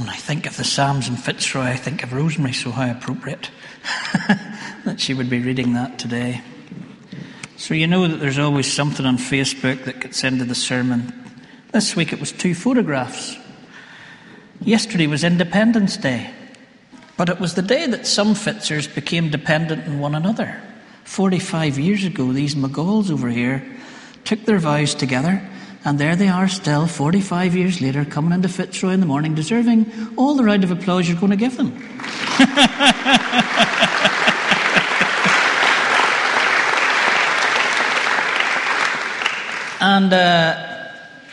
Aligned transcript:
When 0.00 0.08
I 0.08 0.16
think 0.16 0.46
of 0.46 0.56
the 0.56 0.64
Psalms 0.64 1.08
in 1.08 1.16
Fitzroy, 1.16 1.64
I 1.64 1.76
think 1.76 2.02
of 2.02 2.14
Rosemary, 2.14 2.54
so 2.54 2.70
how 2.70 2.90
appropriate 2.90 3.50
that 4.86 4.98
she 4.98 5.12
would 5.12 5.28
be 5.28 5.40
reading 5.40 5.74
that 5.74 5.98
today. 5.98 6.40
So 7.58 7.74
you 7.74 7.86
know 7.86 8.08
that 8.08 8.16
there's 8.16 8.38
always 8.38 8.72
something 8.72 9.04
on 9.04 9.18
Facebook 9.18 9.84
that 9.84 10.00
gets 10.00 10.24
into 10.24 10.46
the 10.46 10.54
sermon. 10.54 11.12
This 11.72 11.96
week 11.96 12.14
it 12.14 12.18
was 12.18 12.32
two 12.32 12.54
photographs. 12.54 13.36
Yesterday 14.62 15.06
was 15.06 15.22
Independence 15.22 15.98
Day, 15.98 16.30
but 17.18 17.28
it 17.28 17.38
was 17.38 17.52
the 17.52 17.60
day 17.60 17.86
that 17.86 18.06
some 18.06 18.34
Fitzers 18.34 18.88
became 18.88 19.28
dependent 19.28 19.86
on 19.86 20.00
one 20.00 20.14
another. 20.14 20.62
45 21.04 21.78
years 21.78 22.04
ago, 22.04 22.32
these 22.32 22.54
McGauls 22.54 23.10
over 23.10 23.28
here 23.28 23.62
took 24.24 24.46
their 24.46 24.60
vows 24.60 24.94
together 24.94 25.46
and 25.84 25.98
there 25.98 26.14
they 26.14 26.28
are 26.28 26.46
still, 26.46 26.86
45 26.86 27.56
years 27.56 27.80
later, 27.80 28.04
coming 28.04 28.32
into 28.32 28.48
Fitzroy 28.48 28.90
in 28.90 29.00
the 29.00 29.06
morning, 29.06 29.34
deserving 29.34 29.90
all 30.16 30.34
the 30.34 30.44
round 30.44 30.62
of 30.62 30.70
applause 30.70 31.08
you're 31.08 31.18
going 31.18 31.30
to 31.30 31.36
give 31.36 31.56
them. 31.56 31.68
and 39.80 40.12
uh, 40.12 40.70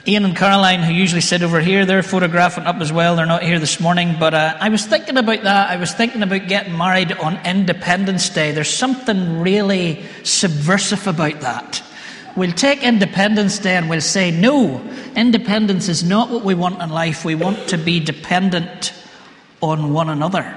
Ian 0.08 0.24
and 0.24 0.38
Caroline, 0.38 0.82
who 0.82 0.94
usually 0.94 1.20
sit 1.20 1.44
over 1.44 1.60
here, 1.60 1.86
they're 1.86 2.02
photographing 2.02 2.64
up 2.64 2.78
as 2.78 2.94
well. 2.94 3.18
They're 3.18 3.26
not 3.26 3.44
here 3.44 3.60
this 3.60 3.82
morning, 3.82 4.16
but 4.18 4.34
uh, 4.34 4.58
I 4.62 4.70
was 4.70 4.86
thinking 4.86 5.18
about 5.18 5.44
that. 5.44 5.70
I 5.70 5.76
was 5.76 5.92
thinking 5.92 6.24
about 6.24 6.48
getting 6.48 6.78
married 6.78 7.12
on 7.12 7.46
Independence 7.46 8.30
Day. 8.30 8.54
There's 8.54 8.74
something 8.74 9.42
really 9.42 10.06
subversive 10.24 11.06
about 11.06 11.42
that. 11.42 11.84
We'll 12.38 12.52
take 12.52 12.84
Independence 12.84 13.58
Day 13.58 13.78
and 13.78 13.90
we'll 13.90 14.00
say, 14.00 14.30
no, 14.30 14.80
independence 15.16 15.90
is 15.90 16.04
not 16.04 16.30
what 16.30 16.44
we 16.44 16.54
want 16.54 16.80
in 16.84 16.92
life. 16.92 17.26
We 17.26 17.34
want 17.34 17.70
to 17.70 17.80
be 17.80 18.00
dependent 18.00 18.94
on 19.60 19.92
one 19.92 20.08
another. 20.08 20.56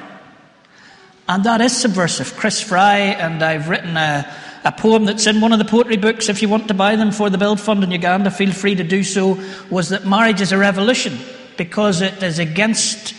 And 1.27 1.43
that 1.45 1.63
is 1.63 1.75
subversive. 1.75 2.37
Chris 2.37 2.61
Fry, 2.61 2.99
and 2.99 3.43
I've 3.43 3.71
written 3.71 3.97
a, 3.97 4.31
a 4.63 4.73
poem 4.73 5.07
that's 5.07 5.27
in 5.27 5.41
one 5.41 5.55
of 5.55 5.59
the 5.59 5.65
poetry 5.65 5.97
books. 5.97 6.29
If 6.29 6.43
you 6.43 6.51
want 6.51 6.69
to 6.69 6.75
buy 6.75 6.97
them 6.97 7.13
for 7.13 7.31
the 7.31 7.39
Build 7.39 7.59
Fund 7.59 7.83
in 7.83 7.91
Uganda, 7.91 8.31
feel 8.31 8.53
free 8.53 8.75
to 8.75 8.85
do 8.85 9.03
so. 9.03 9.43
Was 9.71 9.89
that 9.89 10.07
marriage 10.07 10.43
is 10.43 10.53
a 10.53 10.59
revolution 10.59 11.19
because 11.57 12.03
it 12.03 12.23
is 12.23 12.39
against 12.39 13.15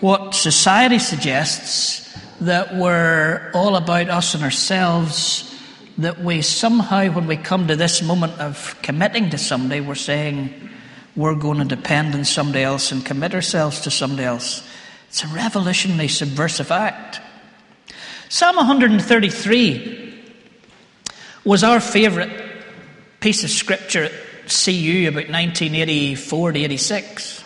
what 0.00 0.34
society 0.34 0.98
suggests 0.98 2.14
that 2.42 2.74
we're 2.76 3.50
all 3.54 3.76
about 3.76 4.10
us 4.10 4.34
and 4.34 4.44
ourselves 4.44 5.53
that 5.98 6.20
we 6.20 6.42
somehow, 6.42 7.08
when 7.10 7.26
we 7.26 7.36
come 7.36 7.68
to 7.68 7.76
this 7.76 8.02
moment 8.02 8.38
of 8.40 8.76
committing 8.82 9.30
to 9.30 9.38
somebody, 9.38 9.80
we're 9.80 9.94
saying 9.94 10.70
we're 11.14 11.34
going 11.34 11.58
to 11.58 11.64
depend 11.64 12.14
on 12.14 12.24
somebody 12.24 12.64
else 12.64 12.90
and 12.90 13.04
commit 13.04 13.34
ourselves 13.34 13.80
to 13.82 13.90
somebody 13.90 14.24
else. 14.24 14.66
It's 15.08 15.22
a 15.22 15.28
revolutionary, 15.28 16.08
subversive 16.08 16.72
act. 16.72 17.20
Psalm 18.28 18.56
133 18.56 20.22
was 21.44 21.62
our 21.62 21.78
favourite 21.78 22.42
piece 23.20 23.44
of 23.44 23.50
scripture 23.50 24.04
at 24.04 24.12
CU 24.48 25.08
about 25.08 25.30
1984 25.30 26.52
to 26.52 26.58
86. 26.58 27.44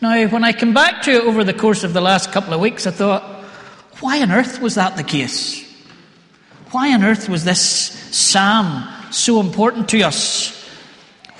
Now, 0.00 0.26
when 0.28 0.42
I 0.42 0.52
come 0.52 0.72
back 0.72 1.02
to 1.02 1.12
it 1.12 1.24
over 1.24 1.44
the 1.44 1.52
course 1.52 1.84
of 1.84 1.92
the 1.92 2.00
last 2.00 2.32
couple 2.32 2.54
of 2.54 2.60
weeks, 2.60 2.86
I 2.86 2.90
thought, 2.90 3.22
why 4.00 4.22
on 4.22 4.32
earth 4.32 4.60
was 4.60 4.76
that 4.76 4.96
the 4.96 5.04
case? 5.04 5.61
Why 6.72 6.94
on 6.94 7.04
earth 7.04 7.28
was 7.28 7.44
this 7.44 7.60
psalm 7.60 8.88
so 9.10 9.40
important 9.40 9.90
to 9.90 10.00
us 10.04 10.58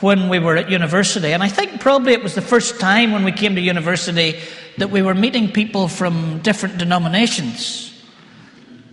when 0.01 0.29
we 0.29 0.39
were 0.39 0.59
at 0.59 0.71
university? 0.71 1.33
And 1.33 1.43
I 1.43 1.49
think 1.49 1.81
probably 1.81 2.13
it 2.13 2.23
was 2.23 2.35
the 2.35 2.43
first 2.43 2.79
time 2.79 3.13
when 3.13 3.25
we 3.25 3.33
came 3.33 3.55
to 3.55 3.61
university 3.63 4.39
that 4.77 4.91
we 4.91 5.01
were 5.01 5.15
meeting 5.15 5.51
people 5.51 5.89
from 5.89 6.41
different 6.41 6.77
denominations. 6.77 7.89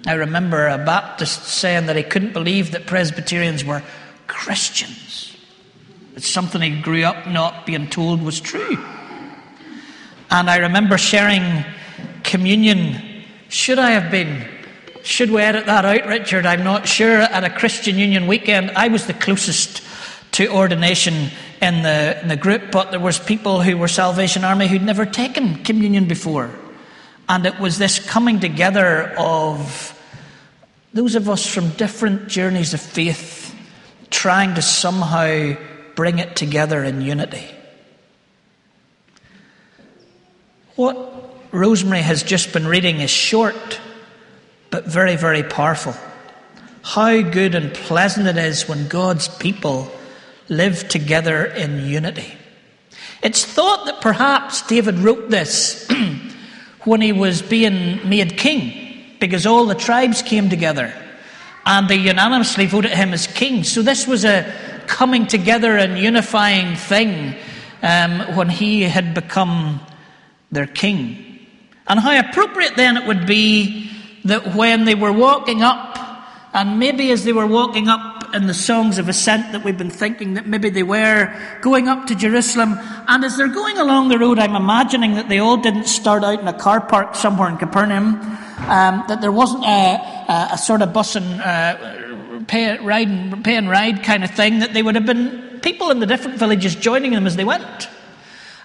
I 0.07 0.13
remember 0.13 0.67
a 0.67 0.77
Baptist 0.77 1.43
saying 1.43 1.87
that 1.87 1.97
he 1.97 2.03
couldn't 2.03 2.31
believe 2.31 2.71
that 2.71 2.85
Presbyterians 2.85 3.65
were 3.65 3.83
Christians. 4.27 5.35
It's 6.15 6.29
something 6.29 6.61
he 6.61 6.81
grew 6.81 7.03
up 7.03 7.27
not 7.27 7.65
being 7.65 7.89
told 7.89 8.21
was 8.21 8.39
true. 8.39 8.77
And 10.31 10.49
I 10.49 10.59
remember 10.59 10.97
sharing 10.97 11.65
communion. 12.23 13.25
Should 13.49 13.77
I 13.77 13.91
have 13.91 14.09
been 14.09 14.47
should 15.09 15.31
we 15.31 15.41
edit 15.41 15.65
that 15.65 15.85
out, 15.85 16.07
Richard? 16.07 16.45
I'm 16.45 16.63
not 16.63 16.87
sure. 16.87 17.17
At 17.17 17.43
a 17.43 17.49
Christian 17.49 17.97
Union 17.97 18.27
weekend, 18.27 18.69
I 18.71 18.89
was 18.89 19.07
the 19.07 19.13
closest 19.15 19.81
to 20.33 20.47
ordination 20.49 21.31
in 21.59 21.81
the, 21.81 22.21
in 22.21 22.27
the 22.27 22.35
group, 22.35 22.69
but 22.71 22.91
there 22.91 22.99
was 22.99 23.17
people 23.17 23.59
who 23.59 23.75
were 23.75 23.87
Salvation 23.87 24.43
Army 24.43 24.67
who'd 24.67 24.83
never 24.83 25.07
taken 25.07 25.63
communion 25.63 26.07
before. 26.07 26.51
And 27.27 27.43
it 27.47 27.59
was 27.59 27.79
this 27.79 27.97
coming 27.97 28.39
together 28.39 29.11
of 29.17 29.99
those 30.93 31.15
of 31.15 31.27
us 31.27 31.43
from 31.43 31.71
different 31.71 32.27
journeys 32.27 32.75
of 32.75 32.79
faith 32.79 33.55
trying 34.11 34.53
to 34.55 34.61
somehow 34.61 35.55
bring 35.95 36.19
it 36.19 36.35
together 36.35 36.83
in 36.83 37.01
unity. 37.01 37.49
What 40.75 41.33
Rosemary 41.51 42.01
has 42.01 42.21
just 42.21 42.53
been 42.53 42.67
reading 42.67 42.99
is 42.99 43.09
short 43.09 43.81
but 44.69 44.85
very, 44.85 45.15
very 45.15 45.43
powerful. 45.43 45.95
How 46.81 47.21
good 47.21 47.55
and 47.55 47.73
pleasant 47.73 48.27
it 48.27 48.37
is 48.37 48.67
when 48.67 48.87
God's 48.87 49.27
people 49.27 49.91
live 50.47 50.87
together 50.87 51.45
in 51.45 51.85
unity. 51.85 52.33
It's 53.21 53.43
thought 53.43 53.85
that 53.85 54.01
perhaps 54.01 54.61
David 54.67 54.99
wrote 54.99 55.29
this 55.29 55.87
when 56.83 57.01
he 57.01 57.11
was 57.11 57.41
being 57.41 58.07
made 58.07 58.37
king, 58.37 59.03
because 59.19 59.45
all 59.45 59.65
the 59.65 59.75
tribes 59.75 60.21
came 60.21 60.49
together 60.49 60.93
and 61.65 61.87
they 61.87 61.97
unanimously 61.97 62.65
voted 62.65 62.91
him 62.91 63.13
as 63.13 63.27
king. 63.27 63.63
So 63.63 63.81
this 63.81 64.07
was 64.07 64.25
a 64.25 64.51
coming 64.87 65.27
together 65.27 65.77
and 65.77 65.99
unifying 65.99 66.75
thing 66.75 67.35
um, 67.83 68.35
when 68.35 68.49
he 68.49 68.83
had 68.83 69.13
become 69.13 69.79
their 70.51 70.65
king. 70.65 71.39
And 71.87 71.99
how 71.99 72.17
appropriate 72.17 72.75
then 72.75 72.97
it 72.97 73.05
would 73.05 73.27
be 73.27 73.91
that 74.25 74.55
when 74.55 74.85
they 74.85 74.95
were 74.95 75.11
walking 75.13 75.61
up, 75.61 75.97
and 76.53 76.79
maybe 76.79 77.11
as 77.11 77.23
they 77.23 77.33
were 77.33 77.47
walking 77.47 77.87
up 77.87 78.33
in 78.33 78.47
the 78.47 78.53
songs 78.53 78.97
of 78.97 79.09
ascent 79.09 79.51
that 79.51 79.63
we've 79.63 79.77
been 79.77 79.89
thinking 79.89 80.35
that 80.35 80.45
maybe 80.45 80.69
they 80.69 80.83
were 80.83 81.33
going 81.61 81.87
up 81.87 82.07
to 82.07 82.15
Jerusalem, 82.15 82.77
and 83.07 83.23
as 83.23 83.37
they're 83.37 83.47
going 83.47 83.77
along 83.77 84.09
the 84.09 84.19
road, 84.19 84.39
I'm 84.39 84.55
imagining 84.55 85.15
that 85.15 85.29
they 85.29 85.39
all 85.39 85.57
didn't 85.57 85.87
start 85.87 86.23
out 86.23 86.39
in 86.39 86.47
a 86.47 86.53
car 86.53 86.81
park 86.81 87.15
somewhere 87.15 87.49
in 87.49 87.57
Capernaum, 87.57 88.15
um, 88.67 89.03
that 89.07 89.19
there 89.21 89.31
wasn't 89.31 89.63
a, 89.65 89.95
a, 90.29 90.49
a 90.53 90.57
sort 90.57 90.81
of 90.81 90.93
bus 90.93 91.15
and 91.15 91.41
uh, 91.41 92.43
pay, 92.47 92.77
ride, 92.77 93.43
pay 93.43 93.55
and 93.55 93.69
ride 93.69 94.03
kind 94.03 94.23
of 94.23 94.31
thing, 94.31 94.59
that 94.59 94.73
they 94.73 94.83
would 94.83 94.95
have 94.95 95.05
been 95.05 95.59
people 95.61 95.91
in 95.91 95.99
the 95.99 96.05
different 96.05 96.37
villages 96.37 96.75
joining 96.75 97.11
them 97.11 97.27
as 97.27 97.35
they 97.35 97.45
went. 97.45 97.89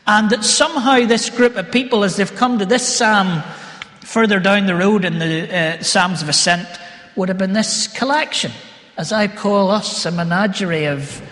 And 0.06 0.28
that 0.31 0.44
somehow 0.44 1.06
this 1.06 1.31
group 1.31 1.56
of 1.56 1.72
people, 1.72 2.04
as 2.04 2.16
they've 2.16 2.34
come 2.34 2.59
to 2.59 2.66
this 2.66 2.86
psalm, 2.86 3.42
further 4.04 4.38
down 4.38 4.66
the 4.66 4.75
road 4.75 5.04
in 5.04 5.19
the 5.19 5.56
uh, 5.56 5.82
Psalms 5.82 6.22
of 6.22 6.28
Ascent 6.28 6.69
would 7.16 7.28
have 7.28 7.38
been 7.38 7.54
this 7.54 7.88
collection, 7.88 8.53
as 8.97 9.12
I 9.12 9.28
call 9.28 9.70
us, 9.70 10.04
a 10.04 10.10
menagerie 10.10 10.87
of 10.87 11.22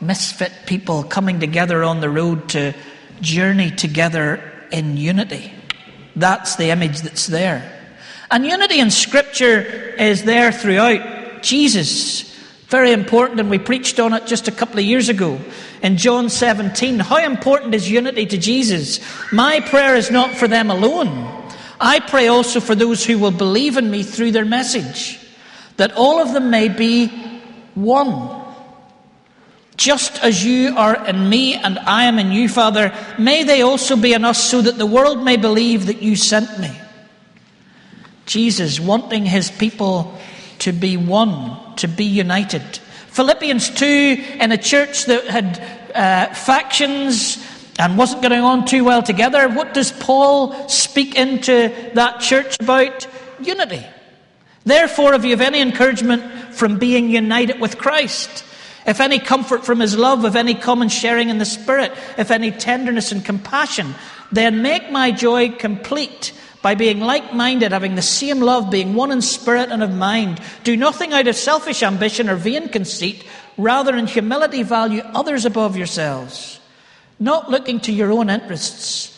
misfit 0.00 0.52
people 0.66 1.02
coming 1.02 1.40
together 1.40 1.82
on 1.82 2.00
the 2.00 2.10
road 2.10 2.50
to 2.50 2.74
journey 3.20 3.70
together 3.70 4.42
in 4.70 4.96
unity. 4.96 5.52
That's 6.14 6.56
the 6.56 6.70
image 6.70 7.00
that's 7.00 7.26
there. 7.26 7.74
And 8.30 8.44
unity 8.44 8.78
in 8.78 8.90
Scripture 8.90 9.60
is 9.98 10.24
there 10.24 10.52
throughout. 10.52 11.42
Jesus, 11.42 12.22
very 12.66 12.92
important, 12.92 13.40
and 13.40 13.48
we 13.48 13.58
preached 13.58 13.98
on 13.98 14.12
it 14.12 14.26
just 14.26 14.48
a 14.48 14.52
couple 14.52 14.78
of 14.78 14.84
years 14.84 15.08
ago 15.08 15.40
in 15.82 15.96
John 15.96 16.28
17. 16.28 16.98
How 16.98 17.24
important 17.24 17.74
is 17.74 17.90
unity 17.90 18.26
to 18.26 18.36
Jesus? 18.36 19.00
My 19.32 19.60
prayer 19.60 19.96
is 19.96 20.10
not 20.10 20.34
for 20.34 20.46
them 20.46 20.70
alone 20.70 21.37
I 21.80 22.00
pray 22.00 22.28
also 22.28 22.60
for 22.60 22.74
those 22.74 23.04
who 23.04 23.18
will 23.18 23.30
believe 23.30 23.76
in 23.76 23.90
me 23.90 24.02
through 24.02 24.32
their 24.32 24.44
message, 24.44 25.18
that 25.76 25.92
all 25.92 26.20
of 26.20 26.32
them 26.32 26.50
may 26.50 26.68
be 26.68 27.08
one. 27.74 28.36
Just 29.76 30.22
as 30.24 30.44
you 30.44 30.76
are 30.76 31.06
in 31.06 31.28
me 31.28 31.54
and 31.54 31.78
I 31.78 32.04
am 32.04 32.18
in 32.18 32.32
you, 32.32 32.48
Father, 32.48 32.92
may 33.16 33.44
they 33.44 33.62
also 33.62 33.96
be 33.96 34.12
in 34.12 34.24
us 34.24 34.42
so 34.42 34.60
that 34.60 34.76
the 34.76 34.86
world 34.86 35.22
may 35.22 35.36
believe 35.36 35.86
that 35.86 36.02
you 36.02 36.16
sent 36.16 36.58
me. 36.58 36.70
Jesus 38.26 38.80
wanting 38.80 39.24
his 39.24 39.50
people 39.50 40.18
to 40.58 40.72
be 40.72 40.96
one, 40.96 41.76
to 41.76 41.86
be 41.86 42.04
united. 42.04 42.62
Philippians 43.08 43.70
2, 43.70 43.86
in 44.40 44.52
a 44.52 44.58
church 44.58 45.06
that 45.06 45.24
had 45.26 45.60
uh, 45.94 46.34
factions, 46.34 47.42
and 47.78 47.96
wasn't 47.96 48.22
getting 48.22 48.40
on 48.40 48.66
too 48.66 48.84
well 48.84 49.02
together. 49.02 49.48
What 49.48 49.72
does 49.72 49.92
Paul 49.92 50.68
speak 50.68 51.16
into 51.16 51.72
that 51.94 52.20
church 52.20 52.56
about? 52.60 53.06
Unity. 53.40 53.86
Therefore, 54.64 55.14
if 55.14 55.24
you 55.24 55.30
have 55.30 55.40
any 55.40 55.60
encouragement 55.60 56.22
from 56.54 56.78
being 56.78 57.08
united 57.08 57.60
with 57.60 57.78
Christ, 57.78 58.44
if 58.84 59.00
any 59.00 59.18
comfort 59.18 59.64
from 59.64 59.80
his 59.80 59.96
love, 59.96 60.24
if 60.24 60.34
any 60.34 60.54
common 60.54 60.88
sharing 60.88 61.28
in 61.28 61.38
the 61.38 61.44
Spirit, 61.44 61.92
if 62.18 62.30
any 62.30 62.50
tenderness 62.50 63.12
and 63.12 63.24
compassion, 63.24 63.94
then 64.32 64.60
make 64.60 64.90
my 64.90 65.10
joy 65.10 65.50
complete 65.50 66.32
by 66.60 66.74
being 66.74 67.00
like 67.00 67.32
minded, 67.32 67.72
having 67.72 67.94
the 67.94 68.02
same 68.02 68.40
love, 68.40 68.70
being 68.70 68.94
one 68.94 69.12
in 69.12 69.22
spirit 69.22 69.70
and 69.70 69.82
of 69.82 69.94
mind. 69.94 70.40
Do 70.64 70.76
nothing 70.76 71.12
out 71.12 71.28
of 71.28 71.36
selfish 71.36 71.82
ambition 71.82 72.28
or 72.28 72.34
vain 72.34 72.68
conceit, 72.68 73.24
rather, 73.56 73.96
in 73.96 74.06
humility, 74.06 74.64
value 74.64 75.02
others 75.14 75.44
above 75.44 75.76
yourselves, 75.76 76.57
not 77.18 77.50
looking 77.50 77.80
to 77.80 77.92
your 77.92 78.12
own 78.12 78.30
interests, 78.30 79.14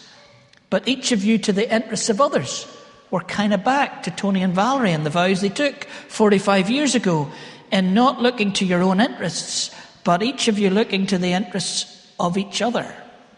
but 0.70 0.88
each 0.88 1.12
of 1.12 1.24
you 1.24 1.38
to 1.38 1.52
the 1.52 1.72
interests 1.72 2.08
of 2.08 2.20
others. 2.20 2.66
We're 3.10 3.20
kind 3.20 3.52
of 3.52 3.64
back 3.64 4.04
to 4.04 4.10
Tony 4.10 4.42
and 4.42 4.54
Valerie 4.54 4.92
and 4.92 5.04
the 5.04 5.10
vows 5.10 5.40
they 5.40 5.48
took 5.48 5.84
45 6.08 6.70
years 6.70 6.94
ago, 6.94 7.30
and 7.72 7.94
not 7.94 8.20
looking 8.20 8.52
to 8.54 8.64
your 8.64 8.82
own 8.82 9.00
interests, 9.00 9.74
but 10.04 10.22
each 10.22 10.48
of 10.48 10.58
you 10.58 10.70
looking 10.70 11.06
to 11.06 11.18
the 11.18 11.32
interests 11.32 12.08
of 12.18 12.36
each 12.36 12.62
other. 12.62 12.92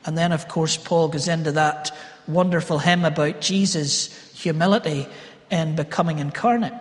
And 0.04 0.16
then, 0.16 0.32
of 0.32 0.48
course, 0.48 0.76
Paul 0.76 1.08
goes 1.08 1.28
into 1.28 1.52
that 1.52 1.90
wonderful 2.26 2.78
hymn 2.78 3.04
about 3.04 3.40
Jesus' 3.40 4.08
humility 4.34 5.06
and 5.50 5.76
becoming 5.76 6.18
incarnate. 6.18 6.72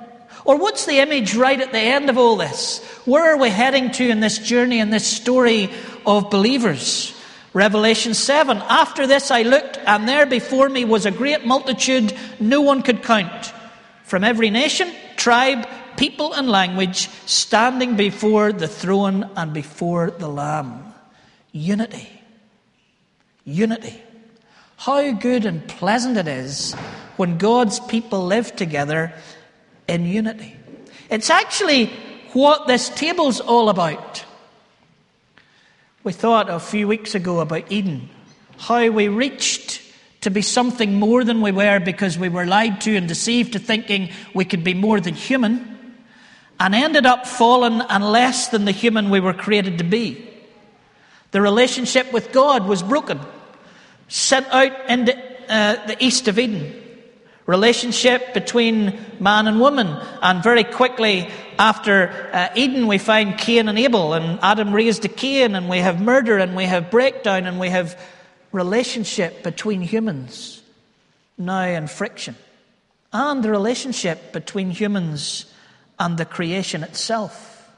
Or 0.45 0.57
what's 0.57 0.85
the 0.85 0.99
image 0.99 1.35
right 1.35 1.59
at 1.59 1.71
the 1.71 1.79
end 1.79 2.09
of 2.09 2.17
all 2.17 2.35
this? 2.35 2.83
Where 3.05 3.33
are 3.33 3.37
we 3.37 3.49
heading 3.49 3.91
to 3.91 4.09
in 4.09 4.21
this 4.21 4.39
journey, 4.39 4.79
in 4.79 4.89
this 4.89 5.05
story 5.05 5.69
of 6.05 6.29
believers? 6.29 7.13
Revelation 7.53 8.13
7 8.13 8.57
After 8.57 9.07
this 9.07 9.31
I 9.31 9.41
looked, 9.41 9.77
and 9.77 10.07
there 10.07 10.25
before 10.25 10.69
me 10.69 10.85
was 10.85 11.05
a 11.05 11.11
great 11.11 11.45
multitude 11.45 12.13
no 12.39 12.61
one 12.61 12.81
could 12.81 13.03
count, 13.03 13.53
from 14.03 14.23
every 14.23 14.49
nation, 14.49 14.91
tribe, 15.17 15.67
people, 15.97 16.33
and 16.33 16.49
language, 16.49 17.09
standing 17.25 17.95
before 17.95 18.53
the 18.53 18.67
throne 18.67 19.29
and 19.35 19.53
before 19.53 20.11
the 20.11 20.27
Lamb. 20.27 20.93
Unity. 21.51 22.07
Unity. 23.43 24.01
How 24.77 25.11
good 25.11 25.45
and 25.45 25.67
pleasant 25.67 26.17
it 26.17 26.27
is 26.27 26.73
when 27.17 27.37
God's 27.37 27.79
people 27.81 28.25
live 28.25 28.55
together 28.55 29.13
in 29.87 30.05
unity. 30.05 30.55
It's 31.09 31.29
actually 31.29 31.87
what 32.33 32.67
this 32.67 32.89
table's 32.89 33.41
all 33.41 33.69
about. 33.69 34.25
We 36.03 36.13
thought 36.13 36.49
a 36.49 36.59
few 36.59 36.87
weeks 36.87 37.13
ago 37.13 37.41
about 37.41 37.71
Eden, 37.71 38.09
how 38.57 38.89
we 38.89 39.07
reached 39.07 39.81
to 40.21 40.31
be 40.31 40.41
something 40.41 40.95
more 40.95 41.23
than 41.23 41.41
we 41.41 41.51
were 41.51 41.79
because 41.79 42.17
we 42.17 42.27
were 42.27 42.47
lied 42.47 42.81
to 42.81 42.95
and 42.95 43.07
deceived 43.07 43.53
to 43.53 43.59
thinking 43.59 44.09
we 44.33 44.45
could 44.45 44.63
be 44.63 44.73
more 44.73 44.99
than 44.99 45.13
human, 45.13 45.77
and 46.59 46.73
ended 46.73 47.05
up 47.05 47.27
fallen 47.27 47.81
and 47.81 48.03
less 48.03 48.47
than 48.47 48.65
the 48.65 48.71
human 48.71 49.11
we 49.11 49.19
were 49.19 49.33
created 49.33 49.77
to 49.77 49.83
be. 49.83 50.27
The 51.31 51.41
relationship 51.41 52.11
with 52.11 52.31
God 52.31 52.67
was 52.67 52.81
broken 52.81 53.19
sent 54.07 54.47
out 54.47 54.89
into 54.89 55.15
uh, 55.49 55.85
the 55.85 56.03
east 56.03 56.27
of 56.27 56.39
Eden. 56.39 56.73
Relationship 57.45 58.33
between 58.33 58.99
man 59.19 59.47
and 59.47 59.59
woman. 59.59 59.87
And 60.21 60.43
very 60.43 60.63
quickly 60.63 61.29
after 61.57 62.29
uh, 62.33 62.49
Eden, 62.55 62.87
we 62.87 62.97
find 62.97 63.37
Cain 63.37 63.67
and 63.67 63.77
Abel, 63.77 64.13
and 64.13 64.39
Adam 64.41 64.73
raised 64.73 65.05
a 65.05 65.09
Cain, 65.09 65.55
and 65.55 65.69
we 65.69 65.79
have 65.79 66.01
murder, 66.01 66.37
and 66.37 66.55
we 66.55 66.65
have 66.65 66.91
breakdown, 66.91 67.45
and 67.45 67.59
we 67.59 67.69
have 67.69 67.99
relationship 68.51 69.43
between 69.43 69.81
humans 69.81 70.61
now 71.37 71.63
in 71.63 71.87
friction. 71.87 72.35
And 73.13 73.43
the 73.43 73.51
relationship 73.51 74.31
between 74.31 74.71
humans 74.71 75.45
and 75.99 76.17
the 76.17 76.25
creation 76.25 76.83
itself. 76.83 77.69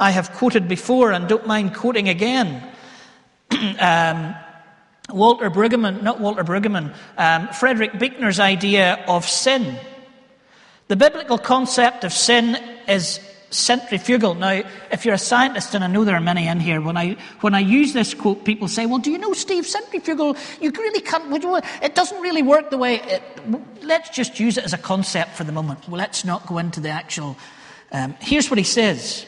I 0.00 0.10
have 0.10 0.32
quoted 0.32 0.66
before 0.66 1.12
and 1.12 1.28
don't 1.28 1.46
mind 1.46 1.74
quoting 1.74 2.08
again. 2.08 2.62
um, 3.78 4.34
Walter 5.12 5.50
Brueggemann, 5.50 6.02
not 6.02 6.20
Walter 6.20 6.44
Brueggemann, 6.44 6.94
um, 7.16 7.48
Frederick 7.48 7.98
Buechner's 7.98 8.40
idea 8.40 9.04
of 9.06 9.28
sin. 9.28 9.78
The 10.88 10.96
biblical 10.96 11.38
concept 11.38 12.04
of 12.04 12.12
sin 12.12 12.56
is 12.88 13.20
centrifugal. 13.50 14.34
Now, 14.34 14.62
if 14.90 15.04
you're 15.04 15.14
a 15.14 15.18
scientist, 15.18 15.74
and 15.74 15.84
I 15.84 15.86
know 15.86 16.04
there 16.04 16.16
are 16.16 16.20
many 16.20 16.46
in 16.46 16.58
here, 16.58 16.80
when 16.80 16.96
I, 16.96 17.16
when 17.40 17.54
I 17.54 17.60
use 17.60 17.92
this 17.92 18.14
quote, 18.14 18.44
people 18.44 18.68
say, 18.68 18.86
Well, 18.86 18.98
do 18.98 19.10
you 19.10 19.18
know, 19.18 19.32
Steve, 19.32 19.66
centrifugal, 19.66 20.36
you 20.60 20.70
really 20.70 21.00
can't, 21.00 21.24
it 21.82 21.94
doesn't 21.94 22.20
really 22.20 22.42
work 22.42 22.70
the 22.70 22.78
way 22.78 22.96
it, 22.96 23.22
let's 23.82 24.10
just 24.10 24.40
use 24.40 24.56
it 24.58 24.64
as 24.64 24.72
a 24.72 24.78
concept 24.78 25.36
for 25.36 25.44
the 25.44 25.52
moment. 25.52 25.88
Well, 25.88 25.98
let's 25.98 26.24
not 26.24 26.46
go 26.46 26.58
into 26.58 26.80
the 26.80 26.90
actual. 26.90 27.36
Um, 27.90 28.16
here's 28.20 28.50
what 28.50 28.58
he 28.58 28.64
says 28.64 29.26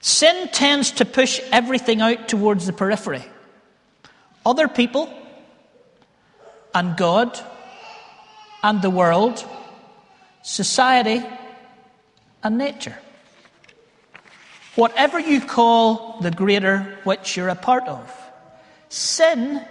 Sin 0.00 0.48
tends 0.48 0.92
to 0.92 1.04
push 1.04 1.40
everything 1.52 2.00
out 2.00 2.28
towards 2.28 2.66
the 2.66 2.72
periphery 2.72 3.24
other 4.46 4.68
people 4.68 5.12
and 6.72 6.96
God 6.96 7.38
and 8.62 8.80
the 8.80 8.90
world, 8.90 9.44
society 10.42 11.20
and 12.44 12.56
nature. 12.56 12.96
Whatever 14.76 15.18
you 15.18 15.40
call 15.40 16.20
the 16.20 16.30
greater 16.30 16.96
which 17.02 17.36
you're 17.36 17.48
a 17.48 17.56
part 17.56 17.88
of. 17.88 18.12
Sin 18.88 19.66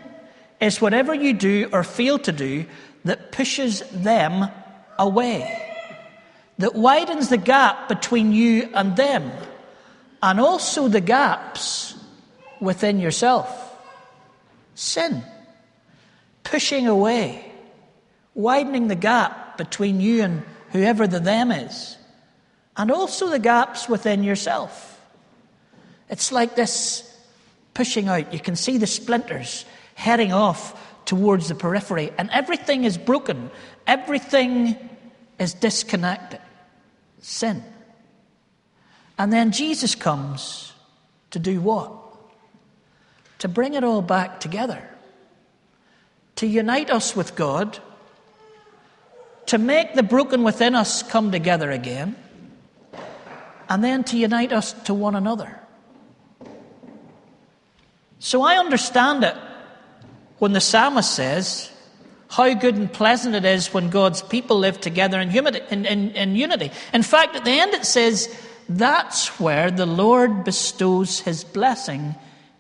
is 0.60 0.82
whatever 0.82 1.14
you 1.14 1.32
do 1.34 1.70
or 1.72 1.84
fail 1.84 2.20
to 2.20 2.34
do 2.34 2.66
that 3.06 3.32
pushes 3.32 3.82
them 3.92 4.50
away, 5.00 5.62
that 6.58 6.76
widens 6.76 7.30
the 7.30 7.38
gap 7.38 7.88
between 7.88 8.34
you 8.34 8.70
and 8.74 8.98
them, 8.98 9.32
and 10.22 10.40
also 10.40 10.90
the 10.90 11.02
gaps 11.02 11.96
within 12.60 13.00
yourself 13.00 13.65
sin, 14.76 15.24
pushing 16.44 16.88
away, 16.88 17.52
widening 18.36 18.88
the 18.88 18.96
gap 18.96 19.58
between 19.58 20.00
you 20.00 20.22
and 20.22 20.44
whoever 20.72 21.08
the 21.08 21.20
them 21.20 21.52
is, 21.52 21.98
and 22.78 22.92
also 22.92 23.30
the 23.30 23.40
gaps 23.40 23.90
within 23.90 24.24
yourself. 24.24 25.02
It's 26.10 26.32
like 26.32 26.56
this 26.56 27.12
pushing 27.74 28.08
out. 28.08 28.32
You 28.34 28.40
can 28.40 28.56
see 28.56 28.78
the 28.78 28.88
splinters 28.88 29.66
heading 29.96 30.34
off 30.34 30.82
towards 31.06 31.48
the 31.48 31.56
periphery, 31.56 32.12
and 32.18 32.30
everything 32.32 32.84
is 32.84 32.98
broken, 32.98 33.50
everything 33.88 34.78
is 35.40 35.54
disconnected. 35.54 36.42
Sin. 37.22 37.64
And 39.18 39.32
then 39.32 39.52
Jesus 39.52 39.96
comes 39.96 40.74
to 41.32 41.40
do 41.40 41.62
what? 41.62 42.05
To 43.46 43.50
bring 43.50 43.76
it 43.76 43.84
all 43.84 44.02
back 44.02 44.40
together, 44.40 44.82
to 46.36 46.48
unite 46.48 46.90
us 46.90 47.16
with 47.16 47.36
God, 47.36 47.78
to 49.46 49.60
make 49.60 49.94
the 49.94 50.02
broken 50.02 50.42
within 50.42 50.74
us 50.74 51.04
come 51.04 51.32
together 51.32 51.70
again, 51.70 52.16
and 53.70 53.84
then 53.84 54.04
to 54.04 54.18
unite 54.18 54.52
us 54.52 54.74
to 54.86 54.96
one 54.96 55.14
another. 55.14 55.60
So 58.18 58.42
I 58.42 58.58
understand 58.58 59.24
it 59.24 59.36
when 60.40 60.54
the 60.54 60.60
psalmist 60.60 61.14
says, 61.14 61.72
how 62.30 62.52
good 62.56 62.78
and 62.78 62.92
pleasant 62.92 63.36
it 63.36 63.46
is 63.46 63.72
when 63.72 63.92
God's 63.92 64.24
people 64.24 64.58
live 64.58 64.82
together 64.82 65.20
in, 65.20 65.30
in, 65.30 65.86
in, 65.86 66.10
in 66.16 66.36
unity. 66.36 66.72
In 66.96 67.04
fact, 67.04 67.36
at 67.36 67.46
the 67.46 67.52
end 67.52 67.76
it 67.76 67.86
says, 67.86 68.36
that's 68.68 69.40
where 69.40 69.70
the 69.70 69.86
Lord 69.86 70.44
bestows 70.44 71.20
his 71.20 71.44
blessing 71.44 72.16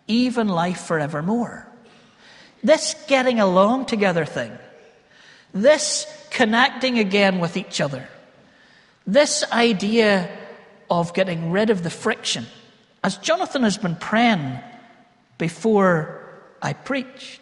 even 0.07 0.47
life 0.47 0.81
forevermore. 0.81 1.67
This 2.63 2.95
getting 3.07 3.39
along 3.39 3.85
together 3.85 4.25
thing, 4.25 4.51
this 5.53 6.07
connecting 6.31 6.99
again 6.99 7.39
with 7.39 7.57
each 7.57 7.79
other, 7.79 8.07
this 9.05 9.43
idea 9.51 10.29
of 10.89 11.13
getting 11.13 11.51
rid 11.51 11.69
of 11.69 11.83
the 11.83 11.89
friction, 11.89 12.45
as 13.03 13.17
Jonathan 13.17 13.63
has 13.63 13.77
been 13.77 13.95
praying 13.95 14.59
before 15.37 16.21
I 16.61 16.73
preached, 16.73 17.41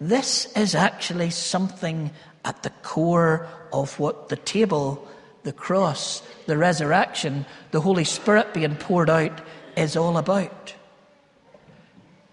this 0.00 0.50
is 0.56 0.74
actually 0.74 1.30
something 1.30 2.10
at 2.44 2.62
the 2.62 2.70
core 2.82 3.46
of 3.72 3.98
what 3.98 4.28
the 4.28 4.36
table, 4.36 5.06
the 5.42 5.52
cross, 5.52 6.22
the 6.46 6.56
resurrection, 6.56 7.46
the 7.70 7.80
Holy 7.80 8.04
Spirit 8.04 8.54
being 8.54 8.76
poured 8.76 9.10
out 9.10 9.40
is 9.76 9.96
all 9.96 10.16
about. 10.16 10.74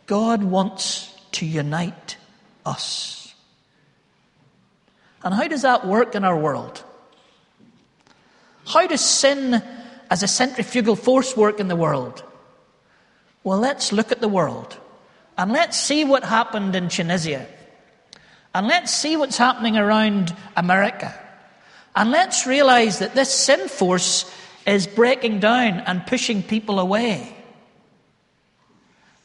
God 0.09 0.43
wants 0.43 1.15
to 1.33 1.45
unite 1.45 2.17
us. 2.65 3.35
And 5.23 5.35
how 5.35 5.47
does 5.47 5.61
that 5.61 5.85
work 5.85 6.15
in 6.15 6.23
our 6.23 6.35
world? 6.35 6.83
How 8.65 8.87
does 8.87 9.05
sin 9.05 9.61
as 10.09 10.23
a 10.23 10.27
centrifugal 10.27 10.95
force 10.95 11.37
work 11.37 11.59
in 11.59 11.67
the 11.67 11.75
world? 11.75 12.23
Well, 13.43 13.59
let's 13.59 13.91
look 13.91 14.11
at 14.11 14.19
the 14.19 14.27
world 14.27 14.75
and 15.37 15.51
let's 15.51 15.77
see 15.77 16.03
what 16.05 16.23
happened 16.23 16.75
in 16.75 16.89
Tunisia. 16.89 17.45
And 18.55 18.65
let's 18.65 18.91
see 18.91 19.15
what's 19.15 19.37
happening 19.37 19.77
around 19.77 20.35
America. 20.57 21.13
And 21.95 22.09
let's 22.09 22.47
realize 22.47 22.97
that 22.97 23.13
this 23.13 23.31
sin 23.31 23.67
force 23.67 24.25
is 24.65 24.87
breaking 24.87 25.39
down 25.39 25.81
and 25.81 26.07
pushing 26.07 26.41
people 26.41 26.79
away. 26.79 27.35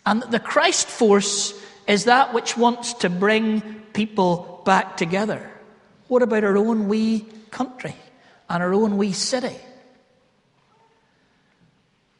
And 0.06 0.22
the 0.22 0.40
Christ 0.40 0.88
force 0.88 1.54
is 1.86 2.04
that 2.04 2.34
which 2.34 2.56
wants 2.56 2.94
to 2.94 3.10
bring 3.10 3.62
people 3.92 4.62
back 4.64 4.96
together. 4.96 5.50
What 6.08 6.22
about 6.22 6.44
our 6.44 6.56
own 6.56 6.88
wee 6.88 7.26
country 7.50 7.94
and 8.48 8.62
our 8.62 8.74
own 8.74 8.96
wee 8.96 9.12
city? 9.12 9.56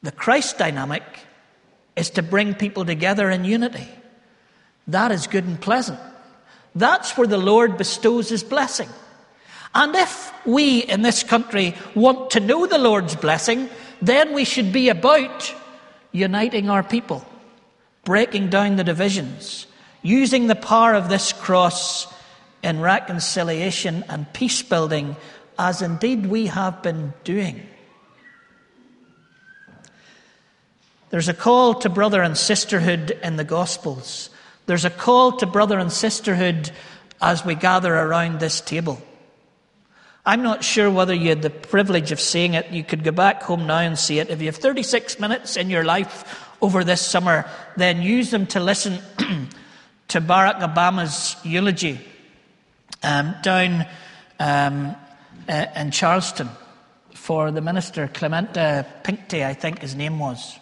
The 0.03 0.12
Christ 0.12 0.59
dynamic 0.59 1.03
is 1.97 2.11
to 2.11 2.23
bring 2.23 2.55
people 2.55 2.85
together 2.85 3.31
in 3.31 3.45
unity. 3.45 3.88
That 4.88 5.12
is 5.12 5.26
good 5.26 5.45
and 5.45 5.61
pleasant. 5.61 5.99
That's 6.75 7.17
where 7.17 7.26
the 7.26 7.38
Lord 7.38 7.79
bestows 7.79 8.29
his 8.29 8.45
blessing. 8.45 8.88
And 9.75 9.95
if 9.95 10.33
we 10.47 10.81
in 10.81 11.03
this 11.03 11.23
country 11.23 11.75
want 11.95 12.31
to 12.31 12.41
know 12.41 12.67
the 12.67 12.79
Lord's 12.79 13.17
blessing, 13.17 13.71
then 14.03 14.35
we 14.35 14.45
should 14.45 14.73
be 14.73 14.88
about 14.88 15.55
uniting 16.12 16.69
our 16.69 16.83
people, 16.83 17.26
breaking 18.04 18.50
down 18.50 18.76
the 18.76 18.84
divisions, 18.84 19.66
using 20.02 20.46
the 20.46 20.54
power 20.54 20.94
of 20.94 21.08
this 21.08 21.32
cross 21.32 22.06
in 22.62 22.80
reconciliation 22.80 24.04
and 24.08 24.32
peace 24.32 24.62
building, 24.62 25.16
as 25.58 25.82
indeed 25.82 26.26
we 26.26 26.46
have 26.46 26.82
been 26.82 27.12
doing. 27.25 27.66
There's 31.11 31.28
a 31.28 31.34
call 31.34 31.75
to 31.75 31.88
brother 31.88 32.23
and 32.23 32.37
sisterhood 32.37 33.18
in 33.23 33.37
the 33.37 33.44
Gospels. 33.44 34.30
There's 34.66 34.84
a 34.84 34.90
call 34.90 35.32
to 35.37 35.46
brother 35.46 35.78
and 35.78 35.92
sisterhood 35.92 36.70
as 37.23 37.44
we 37.44 37.54
gather 37.54 37.94
around 37.94 38.40
this 38.40 38.61
table. 38.61 39.00
I'm 40.26 40.43
not 40.43 40.64
sure 40.64 40.90
whether 40.90 41.12
you 41.12 41.28
had 41.28 41.43
the 41.43 41.50
privilege 41.50 42.11
of 42.11 42.19
seeing 42.19 42.54
it. 42.54 42.71
You 42.71 42.83
could 42.83 43.04
go 43.04 43.11
back 43.11 43.43
home 43.43 43.66
now 43.66 43.78
and 43.78 43.99
see 43.99 44.19
it. 44.21 44.31
If 44.31 44.40
you 44.40 44.47
have 44.47 44.57
36 44.57 45.21
minutes 45.21 45.57
in 45.57 45.69
your 45.69 45.85
life 45.85 46.50
over 46.62 46.83
this 46.83 47.02
summer, 47.02 47.45
then 47.76 48.00
use 48.00 48.31
them 48.31 48.47
to 48.49 48.61
listen 48.61 48.99
to 50.09 50.21
Barack 50.23 50.61
Obama's 50.61 51.37
eulogy 51.45 52.00
um, 53.02 53.35
down 53.43 53.87
um, 54.40 54.97
uh, 55.47 55.66
in 55.76 55.90
Charleston 55.90 56.49
for 57.12 57.50
the 57.50 57.61
minister, 57.61 58.09
Clemente 58.09 58.85
Pinckney, 59.02 59.45
I 59.45 59.52
think 59.52 59.81
his 59.81 59.95
name 59.95 60.19
was. 60.19 60.59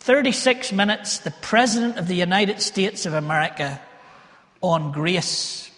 36 0.00 0.72
minutes, 0.72 1.18
the 1.18 1.32
President 1.32 1.98
of 1.98 2.06
the 2.06 2.14
United 2.14 2.62
States 2.62 3.06
of 3.06 3.14
America 3.14 3.80
on 4.60 4.92
grace. 4.92 5.68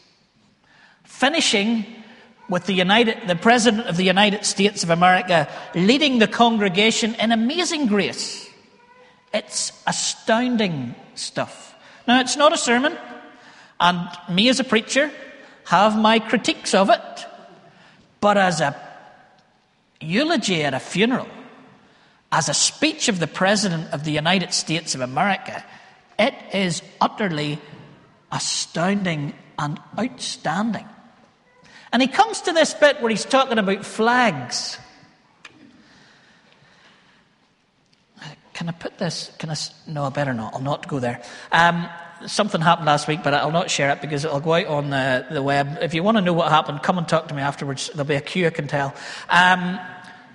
Finishing 1.05 1.87
with 2.51 2.67
the, 2.67 2.75
United, 2.75 3.17
the 3.29 3.37
President 3.37 3.87
of 3.87 3.97
the 3.97 4.03
United 4.03 4.45
States 4.45 4.83
of 4.83 4.91
America 4.91 5.49
leading 5.75 6.19
the 6.19 6.27
congregation 6.27 7.15
in 7.15 7.31
amazing 7.31 7.87
grace. 7.87 8.51
It's 9.33 9.73
astounding 9.87 10.97
stuff. 11.15 11.75
Now, 12.09 12.21
it's 12.21 12.37
not 12.37 12.53
a 12.53 12.59
sermon, 12.59 12.99
and 13.79 14.09
me 14.29 14.49
as 14.49 14.59
a 14.59 14.65
preacher 14.65 15.11
have 15.67 15.97
my 15.97 16.19
critiques 16.19 16.75
of 16.75 16.91
it, 16.91 17.27
but 18.21 18.37
as 18.37 18.61
a 18.61 18.75
eulogy 20.01 20.65
at 20.65 20.75
a 20.75 20.81
funeral, 20.81 21.29
as 22.33 22.49
a 22.49 22.55
speech 22.55 23.09
of 23.09 23.21
the 23.21 23.29
President 23.29 23.93
of 23.93 24.03
the 24.03 24.11
United 24.11 24.53
States 24.53 24.97
of 24.97 25.01
America, 25.01 25.65
it 26.19 26.35
is 26.53 26.83
utterly 27.01 27.61
astounding 28.33 29.35
and 29.57 29.79
outstanding. 29.97 30.87
And 31.93 32.01
he 32.01 32.09
comes 32.09 32.43
to 32.43 32.53
this 32.53 32.75
bit 32.75 33.01
where 33.01 33.11
he's 33.11 33.25
talking 33.25 33.59
about 33.59 33.85
flags. 33.85 34.79
Can 38.55 38.69
I 38.69 38.73
put 38.73 38.99
this? 38.99 39.33
Can 39.39 39.51
I? 39.51 39.57
No, 39.87 40.05
I 40.05 40.11
better 40.11 40.35
not. 40.35 40.53
I'll 40.53 40.61
not 40.61 40.87
go 40.87 40.99
there. 40.99 41.23
Um, 41.51 41.89
something 42.27 42.61
happened 42.61 42.87
last 42.87 43.09
week, 43.09 43.23
but 43.25 43.33
I'll 43.33 43.51
not 43.51 43.71
share 43.71 43.91
it 43.91 44.03
because 44.03 44.25
it'll 44.25 44.39
go 44.39 44.53
out 44.53 44.67
on 44.67 44.91
the, 44.91 45.27
the 45.31 45.43
web. 45.43 45.79
If 45.81 45.95
you 45.95 46.03
want 46.03 46.19
to 46.19 46.21
know 46.21 46.35
what 46.35 46.51
happened, 46.51 46.83
come 46.83 46.99
and 46.99 47.09
talk 47.09 47.29
to 47.29 47.35
me 47.35 47.41
afterwards. 47.41 47.89
There'll 47.89 48.05
be 48.05 48.17
a 48.17 48.21
queue 48.21 48.47
I 48.47 48.51
can 48.51 48.69
tell. 48.69 48.95
Um, 49.31 49.81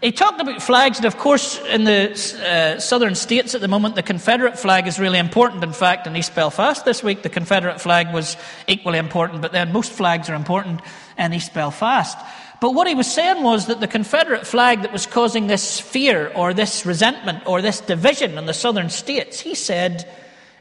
he 0.02 0.12
talked 0.12 0.42
about 0.42 0.62
flags, 0.62 0.98
and 0.98 1.06
of 1.06 1.18
course, 1.18 1.60
in 1.66 1.84
the 1.84 2.12
uh, 2.44 2.80
southern 2.80 3.14
states 3.14 3.56
at 3.56 3.62
the 3.62 3.68
moment, 3.68 3.94
the 3.94 4.04
Confederate 4.04 4.58
flag 4.58 4.88
is 4.88 5.00
really 5.00 5.20
important. 5.20 5.64
In 5.64 5.72
fact, 5.72 6.08
in 6.08 6.16
East 6.16 6.34
Belfast 6.36 6.84
this 6.84 7.04
week, 7.04 7.22
the 7.22 7.30
Confederate 7.30 7.80
flag 7.80 8.12
was 8.12 8.38
equally 8.68 8.98
important, 8.98 9.42
but 9.42 9.52
then 9.52 9.72
most 9.72 9.92
flags 9.92 10.30
are 10.30 10.36
important 10.36 10.82
in 11.18 11.34
East 11.34 11.54
Belfast. 11.54 12.18
But 12.62 12.74
what 12.74 12.88
he 12.88 12.96
was 12.96 13.12
saying 13.12 13.44
was 13.44 13.68
that 13.68 13.80
the 13.80 13.88
Confederate 13.88 14.48
flag 14.48 14.82
that 14.82 14.94
was 14.94 15.06
causing 15.06 15.48
this 15.48 15.80
fear 15.80 16.32
or 16.36 16.54
this 16.54 16.86
resentment 16.86 17.46
or 17.46 17.62
this 17.62 17.82
division 17.82 18.38
in 18.38 18.46
the 18.46 18.54
southern 18.54 18.90
states, 18.90 19.40
he 19.40 19.56
said, 19.56 20.10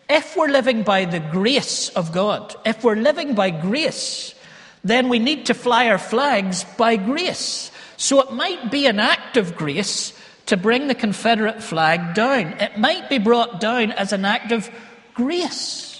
if 0.08 0.36
we're 0.36 0.48
living 0.48 0.82
by 0.82 1.04
the 1.06 1.20
grace 1.20 1.88
of 1.90 2.12
God, 2.12 2.54
if 2.66 2.84
we're 2.84 2.96
living 2.96 3.34
by 3.34 3.50
grace, 3.50 4.34
then 4.82 5.08
we 5.08 5.18
need 5.18 5.46
to 5.46 5.54
fly 5.54 5.88
our 5.88 5.98
flags 5.98 6.64
by 6.76 6.96
grace. 6.96 7.70
So 7.96 8.20
it 8.20 8.32
might 8.32 8.70
be 8.70 8.86
an 8.86 8.98
act 8.98 9.36
of 9.36 9.56
grace 9.56 10.12
to 10.46 10.56
bring 10.58 10.88
the 10.88 10.94
Confederate 10.94 11.62
flag 11.62 12.14
down. 12.14 12.60
It 12.60 12.76
might 12.76 13.08
be 13.08 13.18
brought 13.18 13.60
down 13.60 13.92
as 13.92 14.12
an 14.12 14.24
act 14.26 14.52
of 14.52 14.68
grace. 15.14 15.93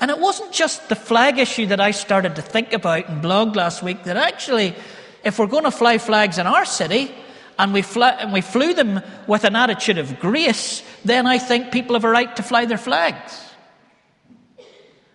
And 0.00 0.10
it 0.10 0.18
wasn't 0.18 0.52
just 0.52 0.88
the 0.88 0.96
flag 0.96 1.38
issue 1.38 1.66
that 1.66 1.80
I 1.80 1.92
started 1.92 2.36
to 2.36 2.42
think 2.42 2.72
about 2.72 3.08
and 3.08 3.22
blog 3.22 3.56
last 3.56 3.82
week, 3.82 4.04
that 4.04 4.16
actually, 4.16 4.74
if 5.22 5.38
we're 5.38 5.46
going 5.46 5.64
to 5.64 5.70
fly 5.70 5.98
flags 5.98 6.38
in 6.38 6.46
our 6.46 6.64
city, 6.64 7.14
and 7.58 7.72
we, 7.72 7.84
and 7.96 8.32
we 8.32 8.40
flew 8.40 8.74
them 8.74 9.00
with 9.26 9.44
an 9.44 9.56
attitude 9.56 9.98
of 9.98 10.18
grace, 10.18 10.82
then 11.04 11.26
I 11.26 11.38
think 11.38 11.70
people 11.70 11.94
have 11.94 12.04
a 12.04 12.10
right 12.10 12.34
to 12.36 12.42
fly 12.42 12.64
their 12.64 12.78
flags. 12.78 13.40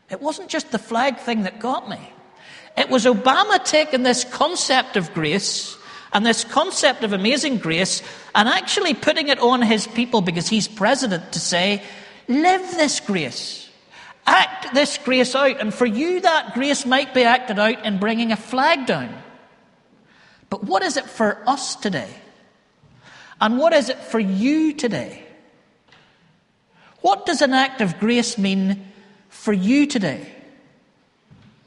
It 0.09 0.21
wasn't 0.21 0.49
just 0.49 0.71
the 0.71 0.79
flag 0.79 1.17
thing 1.17 1.43
that 1.43 1.59
got 1.59 1.89
me. 1.89 1.99
It 2.77 2.89
was 2.89 3.05
Obama 3.05 3.63
taking 3.63 4.03
this 4.03 4.23
concept 4.23 4.95
of 4.95 5.13
grace 5.13 5.77
and 6.13 6.25
this 6.25 6.43
concept 6.43 7.03
of 7.03 7.13
amazing 7.13 7.57
grace 7.57 8.01
and 8.33 8.47
actually 8.47 8.93
putting 8.93 9.27
it 9.27 9.39
on 9.39 9.61
his 9.61 9.85
people 9.85 10.21
because 10.21 10.47
he's 10.47 10.67
president 10.67 11.33
to 11.33 11.39
say, 11.39 11.83
live 12.27 12.61
this 12.71 12.99
grace. 12.99 13.68
Act 14.25 14.73
this 14.73 14.97
grace 14.97 15.35
out. 15.35 15.59
And 15.59 15.73
for 15.73 15.85
you, 15.85 16.21
that 16.21 16.53
grace 16.53 16.85
might 16.85 17.13
be 17.13 17.23
acted 17.23 17.59
out 17.59 17.85
in 17.85 17.99
bringing 17.99 18.31
a 18.31 18.37
flag 18.37 18.85
down. 18.85 19.13
But 20.49 20.63
what 20.63 20.83
is 20.83 20.97
it 20.97 21.05
for 21.05 21.41
us 21.47 21.75
today? 21.75 22.09
And 23.41 23.57
what 23.57 23.73
is 23.73 23.89
it 23.89 23.99
for 23.99 24.19
you 24.19 24.73
today? 24.73 25.23
What 27.01 27.25
does 27.25 27.41
an 27.41 27.53
act 27.53 27.81
of 27.81 27.99
grace 27.99 28.37
mean 28.37 28.87
for 29.29 29.53
you 29.53 29.85
today? 29.87 30.35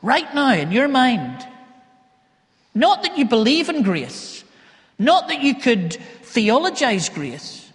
right 0.02 0.34
now 0.34 0.52
in 0.52 0.72
your 0.72 0.88
mind. 0.88 1.46
Not 2.74 3.02
that 3.02 3.16
you 3.16 3.24
believe 3.24 3.68
in 3.68 3.82
grace, 3.82 4.44
not 4.98 5.28
that 5.28 5.42
you 5.42 5.54
could 5.54 5.94
theologize 6.22 7.08
grace, 7.08 7.70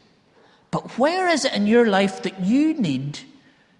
but 0.71 0.97
where 0.97 1.29
is 1.29 1.45
it 1.45 1.53
in 1.53 1.67
your 1.67 1.87
life 1.87 2.23
that 2.23 2.41
you 2.41 2.73
need 2.73 3.19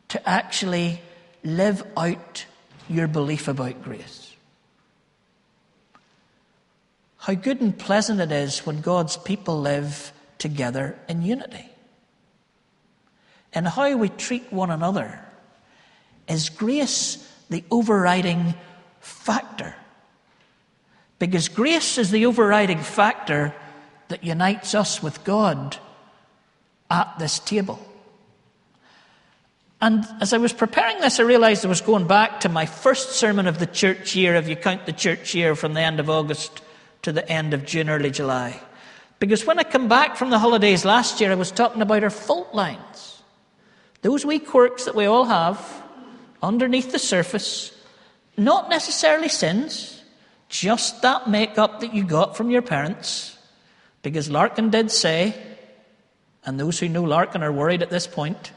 to 0.10 0.30
actually 0.30 1.02
live 1.44 1.84
out 1.96 2.46
your 2.90 3.08
belief 3.08 3.48
about 3.48 3.84
grace? 3.84 4.36
How 7.18 7.34
good 7.34 7.60
and 7.62 7.78
pleasant 7.78 8.22
it 8.22 8.32
is 8.32 8.66
when 8.66 8.82
God's 8.82 9.18
people 9.18 9.60
live 9.60 10.14
together 10.38 10.98
in 11.08 11.22
unity. 11.22 11.70
And 13.54 13.68
how 13.68 13.96
we 13.98 14.10
treat 14.10 14.52
one 14.52 14.72
another 14.72 15.20
is 16.28 16.50
grace 16.50 17.18
the 17.50 17.64
overriding 17.72 18.54
factor. 19.00 19.76
Because 21.20 21.50
grace 21.50 21.98
is 21.98 22.12
the 22.12 22.26
overriding 22.26 22.80
factor 22.80 23.54
that 24.10 24.24
unites 24.24 24.76
us 24.76 25.02
with 25.02 25.24
God 25.24 25.78
at 26.90 27.18
this 27.20 27.40
table. 27.40 27.80
And 29.80 30.06
as 30.22 30.34
I 30.34 30.38
was 30.38 30.54
preparing 30.54 31.00
this, 31.02 31.20
I 31.20 31.24
realized 31.24 31.64
I 31.64 31.70
was 31.70 31.82
going 31.82 32.08
back 32.08 32.40
to 32.42 32.50
my 32.50 32.66
first 32.66 33.12
sermon 33.12 33.46
of 33.46 33.60
the 33.60 33.68
church 33.68 34.16
year, 34.16 34.34
if 34.36 34.50
you 34.50 34.56
count 34.56 34.88
the 34.88 34.92
church 34.92 35.36
year 35.36 35.56
from 35.56 35.74
the 35.74 35.82
end 35.82 36.00
of 36.00 36.10
August 36.10 36.62
to 37.04 37.12
the 37.12 37.28
end 37.30 37.54
of 37.54 37.66
June, 37.66 37.90
early 37.90 38.10
July. 38.10 38.60
Because 39.20 39.46
when 39.46 39.60
I 39.60 39.64
come 39.64 39.88
back 39.88 40.16
from 40.16 40.32
the 40.32 40.40
holidays 40.40 40.84
last 40.84 41.22
year, 41.22 41.32
I 41.32 41.36
was 41.36 41.52
talking 41.52 41.82
about 41.82 42.04
our 42.04 42.10
fault 42.10 42.56
lines. 42.56 43.22
Those 44.02 44.26
wee 44.26 44.40
quirks 44.40 44.86
that 44.86 44.96
we 44.96 45.06
all 45.06 45.26
have, 45.26 45.84
underneath 46.42 46.92
the 46.92 47.00
surface, 47.00 47.72
not 48.36 48.70
necessarily 48.70 49.30
sins, 49.30 50.04
just 50.50 51.02
that 51.04 51.30
makeup 51.30 51.82
that 51.82 51.94
you 51.94 52.04
got 52.04 52.36
from 52.36 52.50
your 52.50 52.62
parents. 52.62 53.38
Because 54.02 54.30
Larkin 54.30 54.70
did 54.70 54.90
say, 54.92 55.36
and 56.46 56.60
those 56.60 56.80
who 56.80 56.90
know 56.90 57.04
Larkin 57.04 57.44
are 57.44 57.52
worried 57.52 57.84
at 57.84 57.90
this 57.90 58.08
point, 58.08 58.52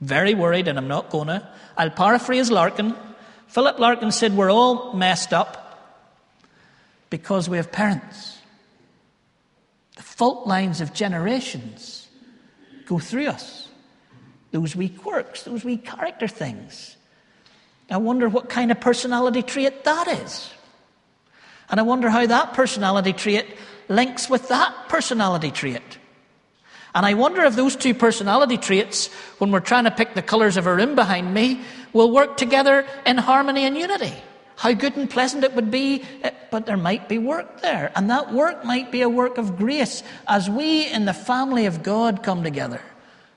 very 0.00 0.34
worried, 0.34 0.68
and 0.68 0.78
I'm 0.78 0.88
not 0.88 1.10
gonna. 1.10 1.48
I'll 1.76 1.90
paraphrase 1.90 2.50
Larkin. 2.50 2.94
Philip 3.48 3.78
Larkin 3.78 4.12
said, 4.12 4.36
We're 4.36 4.50
all 4.50 4.92
messed 4.94 5.32
up 5.32 5.60
because 7.10 7.48
we 7.48 7.56
have 7.56 7.70
parents. 7.70 8.38
The 9.96 10.02
fault 10.02 10.46
lines 10.46 10.80
of 10.80 10.94
generations 10.94 12.08
go 12.86 12.98
through 12.98 13.26
us. 13.26 13.68
those 14.52 14.74
wee 14.74 14.88
quirks, 14.88 15.44
those 15.44 15.64
wee 15.64 15.76
character 15.76 16.26
things. 16.26 16.96
I 17.88 17.98
wonder 17.98 18.28
what 18.28 18.48
kind 18.48 18.70
of 18.70 18.80
personality 18.80 19.42
trait 19.42 19.84
that 19.84 20.08
is. 20.08 20.50
And 21.68 21.78
I 21.78 21.82
wonder 21.82 22.10
how 22.10 22.26
that 22.26 22.54
personality 22.54 23.12
trait 23.12 23.46
links 23.88 24.30
with 24.30 24.48
that 24.48 24.88
personality 24.88 25.50
trait. 25.50 25.99
And 26.94 27.06
I 27.06 27.14
wonder 27.14 27.42
if 27.44 27.54
those 27.54 27.76
two 27.76 27.94
personality 27.94 28.56
traits, 28.56 29.06
when 29.38 29.50
we're 29.50 29.60
trying 29.60 29.84
to 29.84 29.90
pick 29.90 30.14
the 30.14 30.22
colours 30.22 30.56
of 30.56 30.66
a 30.66 30.74
room 30.74 30.94
behind 30.94 31.32
me, 31.32 31.60
will 31.92 32.10
work 32.10 32.36
together 32.36 32.86
in 33.06 33.18
harmony 33.18 33.64
and 33.64 33.76
unity. 33.76 34.12
How 34.56 34.72
good 34.72 34.96
and 34.96 35.08
pleasant 35.08 35.44
it 35.44 35.54
would 35.54 35.70
be, 35.70 36.04
eh, 36.22 36.32
but 36.50 36.66
there 36.66 36.76
might 36.76 37.08
be 37.08 37.16
work 37.16 37.62
there. 37.62 37.90
And 37.96 38.10
that 38.10 38.32
work 38.32 38.64
might 38.64 38.92
be 38.92 39.02
a 39.02 39.08
work 39.08 39.38
of 39.38 39.56
grace 39.56 40.02
as 40.28 40.50
we 40.50 40.86
in 40.86 41.06
the 41.06 41.14
family 41.14 41.66
of 41.66 41.82
God 41.82 42.22
come 42.22 42.42
together 42.42 42.82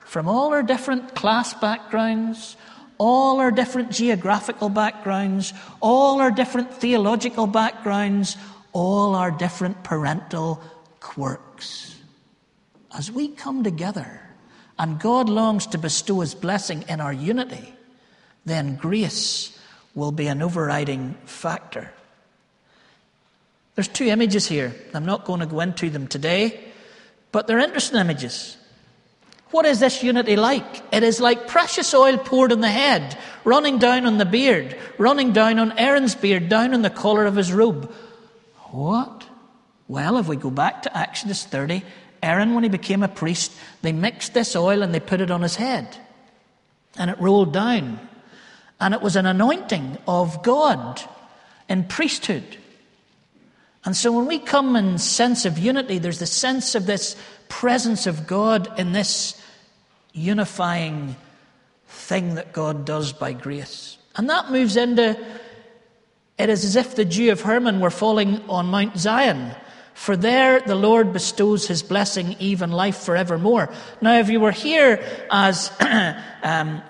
from 0.00 0.28
all 0.28 0.52
our 0.52 0.62
different 0.62 1.14
class 1.14 1.54
backgrounds, 1.54 2.56
all 2.98 3.40
our 3.40 3.50
different 3.50 3.90
geographical 3.90 4.68
backgrounds, 4.68 5.54
all 5.80 6.20
our 6.20 6.30
different 6.30 6.72
theological 6.74 7.46
backgrounds, 7.46 8.36
all 8.72 9.14
our 9.14 9.30
different 9.30 9.82
parental 9.82 10.62
quirks. 11.00 11.93
As 12.96 13.10
we 13.10 13.28
come 13.28 13.64
together 13.64 14.20
and 14.78 15.00
God 15.00 15.28
longs 15.28 15.66
to 15.68 15.78
bestow 15.78 16.20
His 16.20 16.34
blessing 16.34 16.84
in 16.88 17.00
our 17.00 17.12
unity, 17.12 17.74
then 18.44 18.76
grace 18.76 19.58
will 19.94 20.12
be 20.12 20.26
an 20.26 20.42
overriding 20.42 21.14
factor. 21.24 21.92
There's 23.74 23.88
two 23.88 24.06
images 24.06 24.46
here. 24.46 24.74
I'm 24.92 25.06
not 25.06 25.24
going 25.24 25.40
to 25.40 25.46
go 25.46 25.60
into 25.60 25.90
them 25.90 26.06
today, 26.06 26.60
but 27.32 27.46
they're 27.46 27.58
interesting 27.58 27.98
images. 27.98 28.56
What 29.50 29.66
is 29.66 29.80
this 29.80 30.02
unity 30.02 30.36
like? 30.36 30.82
It 30.92 31.02
is 31.02 31.20
like 31.20 31.48
precious 31.48 31.94
oil 31.94 32.18
poured 32.18 32.52
on 32.52 32.60
the 32.60 32.68
head, 32.68 33.16
running 33.44 33.78
down 33.78 34.06
on 34.06 34.18
the 34.18 34.24
beard, 34.24 34.76
running 34.98 35.32
down 35.32 35.58
on 35.58 35.78
Aaron's 35.78 36.14
beard, 36.14 36.48
down 36.48 36.74
on 36.74 36.82
the 36.82 36.90
collar 36.90 37.24
of 37.24 37.36
his 37.36 37.52
robe. 37.52 37.92
What? 38.70 39.26
Well, 39.86 40.16
if 40.16 40.28
we 40.28 40.36
go 40.36 40.50
back 40.50 40.82
to 40.82 40.98
Exodus 40.98 41.44
30, 41.44 41.84
Aaron, 42.24 42.54
when 42.54 42.64
he 42.64 42.70
became 42.70 43.02
a 43.02 43.08
priest, 43.08 43.52
they 43.82 43.92
mixed 43.92 44.34
this 44.34 44.56
oil 44.56 44.82
and 44.82 44.94
they 44.94 45.00
put 45.00 45.20
it 45.20 45.30
on 45.30 45.42
his 45.42 45.56
head. 45.56 45.96
And 46.96 47.10
it 47.10 47.20
rolled 47.20 47.52
down. 47.52 48.00
And 48.80 48.94
it 48.94 49.02
was 49.02 49.16
an 49.16 49.26
anointing 49.26 49.98
of 50.08 50.42
God 50.42 51.02
in 51.68 51.84
priesthood. 51.84 52.56
And 53.84 53.96
so 53.96 54.10
when 54.10 54.26
we 54.26 54.38
come 54.38 54.74
in 54.76 54.98
sense 54.98 55.44
of 55.44 55.58
unity, 55.58 55.98
there's 55.98 56.18
the 56.18 56.26
sense 56.26 56.74
of 56.74 56.86
this 56.86 57.16
presence 57.48 58.06
of 58.06 58.26
God 58.26 58.78
in 58.78 58.92
this 58.92 59.40
unifying 60.12 61.16
thing 61.86 62.36
that 62.36 62.52
God 62.52 62.86
does 62.86 63.12
by 63.12 63.32
grace. 63.32 63.98
And 64.16 64.30
that 64.30 64.50
moves 64.50 64.76
into 64.76 65.18
it 66.38 66.48
is 66.48 66.64
as 66.64 66.76
if 66.76 66.96
the 66.96 67.04
dew 67.04 67.30
of 67.30 67.42
Hermon 67.42 67.80
were 67.80 67.90
falling 67.90 68.40
on 68.48 68.66
Mount 68.66 68.96
Zion. 68.96 69.52
For 69.94 70.16
there 70.16 70.60
the 70.60 70.74
Lord 70.74 71.12
bestows 71.12 71.66
his 71.66 71.82
blessing, 71.82 72.36
even 72.40 72.72
life 72.72 72.98
forevermore. 72.98 73.72
Now, 74.00 74.18
if 74.18 74.28
you 74.28 74.40
were 74.40 74.52
here 74.52 75.02
as 75.30 75.70
um, 75.80 76.82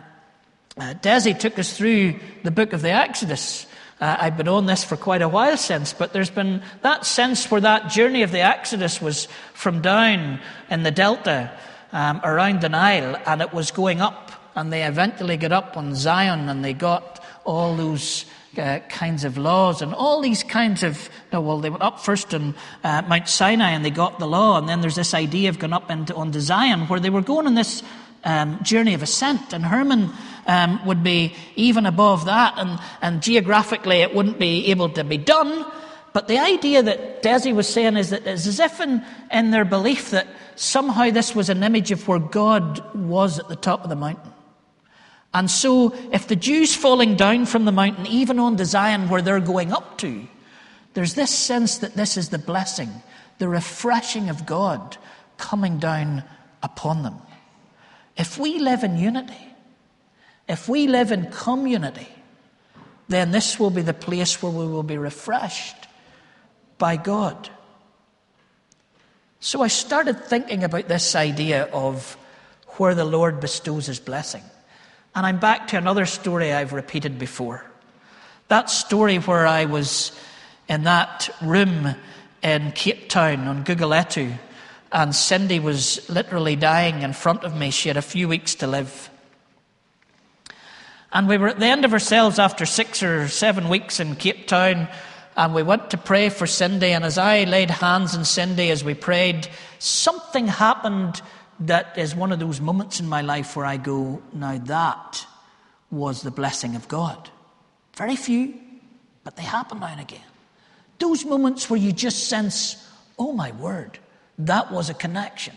uh, 0.76 0.94
Desi 1.00 1.38
took 1.38 1.58
us 1.58 1.76
through 1.76 2.18
the 2.42 2.50
book 2.50 2.72
of 2.72 2.82
the 2.82 2.90
Exodus, 2.90 3.66
uh, 4.00 4.16
I've 4.18 4.36
been 4.36 4.48
on 4.48 4.66
this 4.66 4.82
for 4.82 4.96
quite 4.96 5.22
a 5.22 5.28
while 5.28 5.56
since, 5.56 5.92
but 5.92 6.12
there's 6.12 6.30
been 6.30 6.62
that 6.82 7.06
sense 7.06 7.48
where 7.50 7.60
that 7.60 7.90
journey 7.90 8.22
of 8.22 8.32
the 8.32 8.40
Exodus 8.40 9.00
was 9.00 9.28
from 9.52 9.82
down 9.82 10.40
in 10.68 10.82
the 10.82 10.90
Delta 10.90 11.56
um, 11.92 12.20
around 12.24 12.60
the 12.60 12.68
Nile, 12.68 13.16
and 13.26 13.40
it 13.40 13.52
was 13.52 13.70
going 13.70 14.00
up, 14.00 14.32
and 14.56 14.72
they 14.72 14.82
eventually 14.82 15.36
got 15.36 15.52
up 15.52 15.76
on 15.76 15.94
Zion, 15.94 16.48
and 16.48 16.64
they 16.64 16.72
got 16.72 17.24
all 17.44 17.76
those 17.76 18.24
uh, 18.58 18.80
kinds 18.88 19.24
of 19.24 19.38
laws 19.38 19.82
and 19.82 19.94
all 19.94 20.20
these 20.20 20.42
kinds 20.42 20.82
of 20.82 21.08
no, 21.32 21.40
well 21.40 21.60
they 21.60 21.70
went 21.70 21.82
up 21.82 22.00
first 22.00 22.34
on 22.34 22.54
uh, 22.82 23.02
Mount 23.08 23.28
Sinai 23.28 23.70
and 23.70 23.84
they 23.84 23.90
got 23.90 24.18
the 24.18 24.26
law 24.26 24.58
and 24.58 24.68
then 24.68 24.80
there's 24.80 24.96
this 24.96 25.14
idea 25.14 25.48
of 25.48 25.58
going 25.58 25.72
up 25.72 25.90
into 25.90 26.14
onto 26.14 26.40
Zion 26.40 26.86
where 26.88 27.00
they 27.00 27.10
were 27.10 27.22
going 27.22 27.46
on 27.46 27.54
this 27.54 27.82
um, 28.24 28.62
journey 28.62 28.94
of 28.94 29.02
ascent 29.02 29.52
and 29.52 29.64
Hermon 29.64 30.10
um, 30.46 30.84
would 30.86 31.02
be 31.02 31.34
even 31.56 31.86
above 31.86 32.24
that 32.26 32.54
and, 32.56 32.78
and 33.02 33.22
geographically 33.22 34.02
it 34.02 34.14
wouldn't 34.14 34.38
be 34.38 34.66
able 34.70 34.88
to 34.90 35.04
be 35.04 35.18
done 35.18 35.64
but 36.14 36.28
the 36.28 36.38
idea 36.38 36.80
that 36.80 37.24
Desi 37.24 37.52
was 37.52 37.68
saying 37.68 37.96
is 37.96 38.10
that 38.10 38.24
it's 38.24 38.46
as 38.46 38.60
if 38.60 38.80
in, 38.80 39.04
in 39.32 39.50
their 39.50 39.64
belief 39.64 40.10
that 40.10 40.28
somehow 40.54 41.10
this 41.10 41.34
was 41.34 41.48
an 41.48 41.64
image 41.64 41.90
of 41.90 42.06
where 42.06 42.20
God 42.20 42.94
was 42.94 43.40
at 43.40 43.48
the 43.48 43.56
top 43.56 43.82
of 43.82 43.90
the 43.90 43.96
mountain. 43.96 44.33
And 45.34 45.50
so, 45.50 45.92
if 46.12 46.28
the 46.28 46.36
Jews 46.36 46.76
falling 46.76 47.16
down 47.16 47.46
from 47.46 47.64
the 47.64 47.72
mountain, 47.72 48.06
even 48.06 48.38
on 48.38 48.56
Zion 48.56 49.08
where 49.08 49.20
they're 49.20 49.40
going 49.40 49.72
up 49.72 49.98
to, 49.98 50.26
there's 50.94 51.14
this 51.14 51.32
sense 51.32 51.78
that 51.78 51.94
this 51.94 52.16
is 52.16 52.28
the 52.28 52.38
blessing, 52.38 52.88
the 53.38 53.48
refreshing 53.48 54.30
of 54.30 54.46
God 54.46 54.96
coming 55.36 55.80
down 55.80 56.22
upon 56.62 57.02
them. 57.02 57.16
If 58.16 58.38
we 58.38 58.60
live 58.60 58.84
in 58.84 58.96
unity, 58.96 59.34
if 60.48 60.68
we 60.68 60.86
live 60.86 61.10
in 61.10 61.32
community, 61.32 62.08
then 63.08 63.32
this 63.32 63.58
will 63.58 63.70
be 63.70 63.82
the 63.82 63.92
place 63.92 64.40
where 64.40 64.52
we 64.52 64.68
will 64.68 64.84
be 64.84 64.98
refreshed 64.98 65.88
by 66.78 66.96
God. 66.96 67.50
So 69.40 69.62
I 69.62 69.68
started 69.68 70.24
thinking 70.24 70.62
about 70.62 70.86
this 70.86 71.16
idea 71.16 71.64
of 71.64 72.16
where 72.76 72.94
the 72.94 73.04
Lord 73.04 73.40
bestows 73.40 73.86
his 73.86 73.98
blessing. 73.98 74.42
And 75.14 75.24
I'm 75.24 75.38
back 75.38 75.68
to 75.68 75.76
another 75.76 76.06
story 76.06 76.52
I've 76.52 76.72
repeated 76.72 77.18
before. 77.18 77.64
That 78.48 78.68
story 78.68 79.18
where 79.18 79.46
I 79.46 79.66
was 79.66 80.10
in 80.68 80.84
that 80.84 81.30
room 81.40 81.94
in 82.42 82.72
Cape 82.72 83.08
Town 83.08 83.46
on 83.46 83.64
Guguletu, 83.64 84.36
and 84.90 85.14
Cindy 85.14 85.60
was 85.60 86.08
literally 86.10 86.56
dying 86.56 87.02
in 87.02 87.12
front 87.12 87.44
of 87.44 87.56
me. 87.56 87.70
She 87.70 87.88
had 87.88 87.96
a 87.96 88.02
few 88.02 88.26
weeks 88.28 88.56
to 88.56 88.66
live. 88.66 89.08
And 91.12 91.28
we 91.28 91.38
were 91.38 91.48
at 91.48 91.60
the 91.60 91.66
end 91.66 91.84
of 91.84 91.92
ourselves 91.92 92.40
after 92.40 92.66
six 92.66 93.02
or 93.02 93.28
seven 93.28 93.68
weeks 93.68 94.00
in 94.00 94.16
Cape 94.16 94.48
Town 94.48 94.88
and 95.36 95.54
we 95.54 95.62
went 95.62 95.90
to 95.90 95.96
pray 95.96 96.28
for 96.28 96.46
Cindy. 96.46 96.92
And 96.92 97.04
as 97.04 97.18
I 97.18 97.44
laid 97.44 97.70
hands 97.70 98.16
on 98.16 98.24
Cindy 98.24 98.70
as 98.70 98.84
we 98.84 98.94
prayed, 98.94 99.48
something 99.78 100.46
happened 100.46 101.20
that 101.60 101.96
is 101.96 102.14
one 102.14 102.32
of 102.32 102.38
those 102.38 102.60
moments 102.60 103.00
in 103.00 103.08
my 103.08 103.22
life 103.22 103.56
where 103.56 103.66
I 103.66 103.76
go, 103.76 104.22
now 104.32 104.58
that 104.58 105.26
was 105.90 106.22
the 106.22 106.30
blessing 106.30 106.74
of 106.76 106.88
God. 106.88 107.30
Very 107.96 108.16
few, 108.16 108.54
but 109.22 109.36
they 109.36 109.42
happen 109.42 109.80
now 109.80 109.86
and 109.86 110.00
again. 110.00 110.20
Those 110.98 111.24
moments 111.24 111.70
where 111.70 111.78
you 111.78 111.92
just 111.92 112.28
sense, 112.28 112.88
oh 113.18 113.32
my 113.32 113.52
word, 113.52 113.98
that 114.38 114.72
was 114.72 114.90
a 114.90 114.94
connection. 114.94 115.56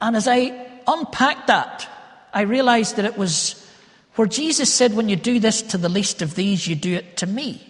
And 0.00 0.16
as 0.16 0.28
I 0.28 0.68
unpacked 0.86 1.46
that, 1.46 1.88
I 2.32 2.42
realized 2.42 2.96
that 2.96 3.06
it 3.06 3.16
was 3.16 3.66
where 4.16 4.28
Jesus 4.28 4.72
said, 4.72 4.94
when 4.94 5.08
you 5.08 5.16
do 5.16 5.40
this 5.40 5.62
to 5.62 5.78
the 5.78 5.88
least 5.88 6.20
of 6.22 6.34
these, 6.34 6.66
you 6.66 6.76
do 6.76 6.94
it 6.94 7.16
to 7.18 7.26
me. 7.26 7.62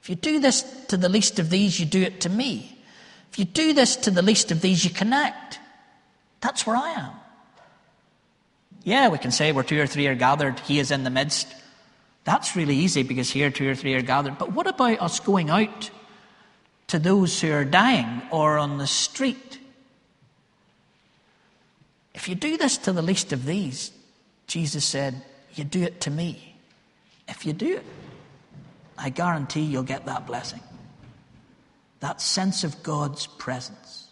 If 0.00 0.08
you 0.08 0.16
do 0.16 0.40
this 0.40 0.62
to 0.86 0.96
the 0.96 1.08
least 1.08 1.38
of 1.38 1.50
these, 1.50 1.78
you 1.78 1.86
do 1.86 2.02
it 2.02 2.22
to 2.22 2.30
me. 2.30 2.77
If 3.32 3.38
you 3.38 3.44
do 3.44 3.72
this 3.72 3.96
to 3.96 4.10
the 4.10 4.22
least 4.22 4.50
of 4.50 4.60
these, 4.60 4.84
you 4.84 4.90
connect. 4.90 5.58
That's 6.40 6.66
where 6.66 6.76
I 6.76 6.90
am. 6.92 7.12
Yeah, 8.84 9.08
we 9.08 9.18
can 9.18 9.30
say 9.30 9.52
where 9.52 9.64
two 9.64 9.80
or 9.80 9.86
three 9.86 10.06
are 10.06 10.14
gathered, 10.14 10.60
he 10.60 10.78
is 10.78 10.90
in 10.90 11.04
the 11.04 11.10
midst. 11.10 11.54
That's 12.24 12.56
really 12.56 12.76
easy 12.76 13.02
because 13.02 13.30
here 13.30 13.50
two 13.50 13.68
or 13.68 13.74
three 13.74 13.94
are 13.94 14.02
gathered. 14.02 14.38
But 14.38 14.52
what 14.52 14.66
about 14.66 15.00
us 15.00 15.20
going 15.20 15.50
out 15.50 15.90
to 16.88 16.98
those 16.98 17.40
who 17.40 17.52
are 17.52 17.64
dying 17.64 18.22
or 18.30 18.58
on 18.58 18.78
the 18.78 18.86
street? 18.86 19.58
If 22.14 22.28
you 22.28 22.34
do 22.34 22.56
this 22.56 22.78
to 22.78 22.92
the 22.92 23.02
least 23.02 23.32
of 23.32 23.44
these, 23.44 23.92
Jesus 24.46 24.84
said, 24.84 25.22
you 25.54 25.64
do 25.64 25.82
it 25.82 26.00
to 26.02 26.10
me. 26.10 26.56
If 27.28 27.44
you 27.44 27.52
do 27.52 27.76
it, 27.76 27.84
I 28.96 29.10
guarantee 29.10 29.62
you'll 29.62 29.82
get 29.82 30.06
that 30.06 30.26
blessing. 30.26 30.60
That 32.00 32.20
sense 32.20 32.64
of 32.64 32.82
God's 32.82 33.26
presence. 33.26 34.08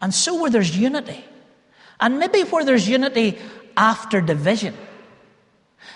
And 0.00 0.14
so, 0.14 0.40
where 0.40 0.50
there's 0.50 0.76
unity, 0.76 1.24
and 2.00 2.18
maybe 2.18 2.42
where 2.42 2.64
there's 2.64 2.88
unity 2.88 3.38
after 3.76 4.20
division, 4.20 4.74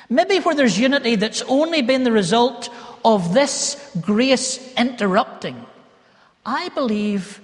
maybe 0.09 0.39
where 0.39 0.55
there's 0.55 0.79
unity 0.79 1.17
that's 1.17 1.43
only 1.43 1.83
been 1.83 2.05
the 2.05 2.13
result 2.13 2.69
of 3.05 3.35
this 3.35 3.97
grace 4.01 4.73
interrupting, 4.75 5.65
I 6.45 6.69
believe 6.71 7.41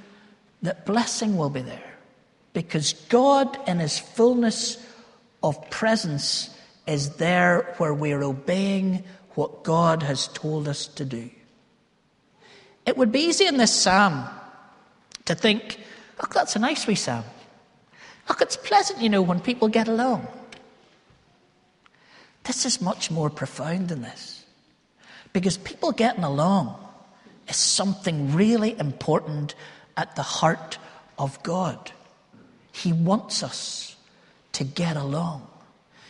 that 0.63 0.87
blessing 0.87 1.37
will 1.37 1.51
be 1.51 1.63
there 1.63 1.99
because 2.53 2.95
God, 3.09 3.57
in 3.69 3.79
His 3.79 3.99
fullness 3.99 4.85
of 5.43 5.71
presence, 5.71 6.51
is 6.87 7.17
there 7.17 7.75
where 7.79 7.95
we're 7.95 8.23
obeying 8.23 9.05
what 9.35 9.63
God 9.63 10.03
has 10.03 10.27
told 10.29 10.67
us 10.67 10.89
to 10.89 11.05
do. 11.05 11.31
It 12.89 12.97
would 12.97 13.13
be 13.13 13.21
easy 13.21 13.45
in 13.45 13.59
this 13.59 13.71
psalm 13.71 14.25
to 15.27 15.35
think, 15.35 15.79
look, 16.23 16.33
that's 16.33 16.57
a 16.57 16.59
nice 16.59 16.87
wee 16.87 16.95
psalm. 16.95 17.23
Look, 18.31 18.41
it's 18.41 18.57
pleasant, 18.57 19.03
you 19.03 19.11
know, 19.11 19.21
when 19.21 19.41
people 19.41 19.69
get 19.69 19.89
along. 19.89 20.27
This 22.45 22.65
is 22.65 22.81
much 22.81 23.11
more 23.11 23.29
profound 23.29 23.89
than 23.89 24.01
this. 24.01 24.43
Because 25.35 25.59
people 25.59 25.93
getting 25.93 26.25
along 26.25 26.83
is 27.47 27.57
something 27.57 28.35
really 28.35 28.75
important 28.79 29.55
at 29.99 30.17
the 30.17 30.23
heart 30.23 30.79
of 31.19 31.43
God. 31.43 31.93
He 32.73 32.95
wants 32.95 33.43
us 33.43 33.97
to 34.53 34.65
get 34.65 34.97
along. 34.97 35.47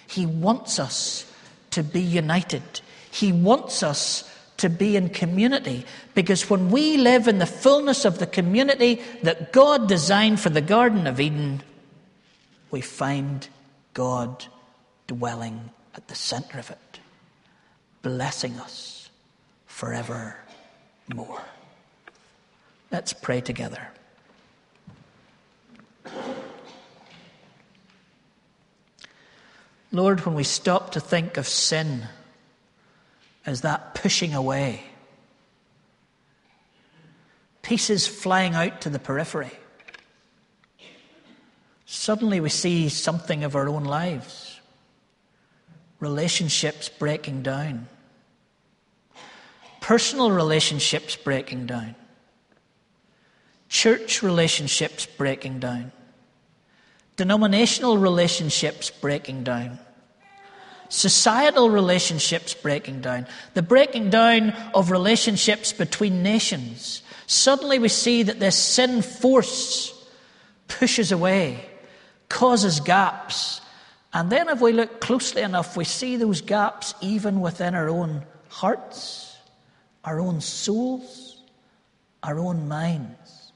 He 0.06 0.26
wants 0.26 0.78
us 0.78 1.28
to 1.72 1.82
be 1.82 2.02
united. 2.02 2.62
He 3.10 3.32
wants 3.32 3.82
us 3.82 4.32
to 4.58 4.68
be 4.68 4.96
in 4.96 5.08
community 5.08 5.84
because 6.14 6.50
when 6.50 6.70
we 6.70 6.96
live 6.96 7.26
in 7.26 7.38
the 7.38 7.46
fullness 7.46 8.04
of 8.04 8.18
the 8.18 8.26
community 8.26 9.00
that 9.22 9.52
God 9.52 9.88
designed 9.88 10.40
for 10.40 10.50
the 10.50 10.60
Garden 10.60 11.06
of 11.06 11.20
Eden, 11.20 11.62
we 12.70 12.80
find 12.80 13.48
God 13.94 14.44
dwelling 15.06 15.70
at 15.94 16.06
the 16.08 16.14
center 16.14 16.58
of 16.58 16.70
it, 16.70 17.00
blessing 18.02 18.58
us 18.58 19.10
forevermore. 19.66 20.36
Let's 22.90 23.12
pray 23.12 23.40
together. 23.40 23.88
Lord, 29.90 30.26
when 30.26 30.34
we 30.34 30.44
stop 30.44 30.92
to 30.92 31.00
think 31.00 31.36
of 31.36 31.48
sin 31.48 32.08
as 33.48 33.62
that 33.62 33.94
pushing 33.94 34.34
away, 34.34 34.82
pieces 37.62 38.06
flying 38.06 38.54
out 38.54 38.82
to 38.82 38.90
the 38.90 38.98
periphery, 38.98 39.50
suddenly 41.86 42.40
we 42.40 42.50
see 42.50 42.90
something 42.90 43.44
of 43.44 43.56
our 43.56 43.68
own 43.68 43.84
lives, 43.84 44.60
relationships 45.98 46.90
breaking 46.90 47.42
down, 47.42 47.88
personal 49.80 50.30
relationships 50.30 51.16
breaking 51.16 51.64
down, 51.64 51.94
church 53.70 54.22
relationships 54.22 55.06
breaking 55.06 55.58
down. 55.58 55.90
Denominational 57.16 57.98
relationships 57.98 58.90
breaking 58.90 59.42
down, 59.42 59.78
societal 60.88 61.70
relationships 61.70 62.54
breaking 62.54 63.00
down, 63.00 63.26
the 63.54 63.62
breaking 63.62 64.10
down 64.10 64.50
of 64.74 64.90
relationships 64.90 65.72
between 65.72 66.22
nations. 66.22 67.02
Suddenly 67.26 67.78
we 67.78 67.88
see 67.88 68.22
that 68.22 68.40
this 68.40 68.56
sin 68.56 69.02
force 69.02 69.94
pushes 70.66 71.12
away, 71.12 71.68
causes 72.28 72.80
gaps. 72.80 73.60
And 74.12 74.30
then, 74.30 74.48
if 74.48 74.60
we 74.60 74.72
look 74.72 75.00
closely 75.00 75.42
enough, 75.42 75.76
we 75.76 75.84
see 75.84 76.16
those 76.16 76.40
gaps 76.40 76.94
even 77.02 77.40
within 77.40 77.74
our 77.74 77.90
own 77.90 78.24
hearts, 78.48 79.36
our 80.04 80.18
own 80.18 80.40
souls, 80.40 81.42
our 82.22 82.38
own 82.38 82.68
minds. 82.68 83.52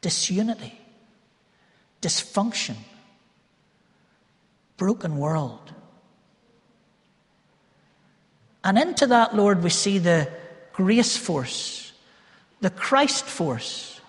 Disunity 0.00 0.80
dysfunction, 2.00 2.76
broken 4.76 5.18
world. 5.18 5.72
And 8.62 8.78
into 8.78 9.06
that, 9.08 9.34
Lord, 9.34 9.62
we 9.62 9.70
see 9.70 9.98
the 9.98 10.28
grace 10.72 11.16
force, 11.16 11.92
the 12.60 12.70
Christ 12.70 13.24
force, 13.24 14.00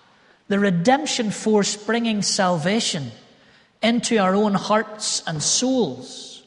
the 0.48 0.58
redemption 0.58 1.30
force 1.30 1.76
bringing 1.76 2.22
salvation 2.22 3.10
into 3.82 4.18
our 4.18 4.34
own 4.34 4.54
hearts 4.54 5.22
and 5.26 5.42
souls. 5.42 6.42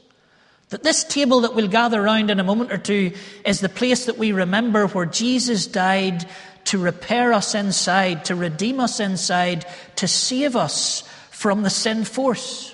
That 0.69 0.83
this 0.83 1.03
table 1.03 1.41
that 1.41 1.55
we'll 1.55 1.67
gather 1.67 2.01
around 2.01 2.29
in 2.29 2.39
a 2.39 2.43
moment 2.43 2.71
or 2.71 2.77
two 2.77 3.13
is 3.43 3.59
the 3.59 3.69
place 3.69 4.05
that 4.05 4.17
we 4.17 4.31
remember 4.31 4.87
where 4.87 5.05
Jesus 5.05 5.67
died 5.67 6.25
to 6.65 6.77
repair 6.77 7.33
us 7.33 7.53
inside, 7.53 8.25
to 8.25 8.35
redeem 8.35 8.79
us 8.79 8.99
inside, 8.99 9.65
to 9.97 10.07
save 10.07 10.55
us 10.55 11.03
from 11.29 11.63
the 11.63 11.69
sin 11.69 12.03
force 12.03 12.73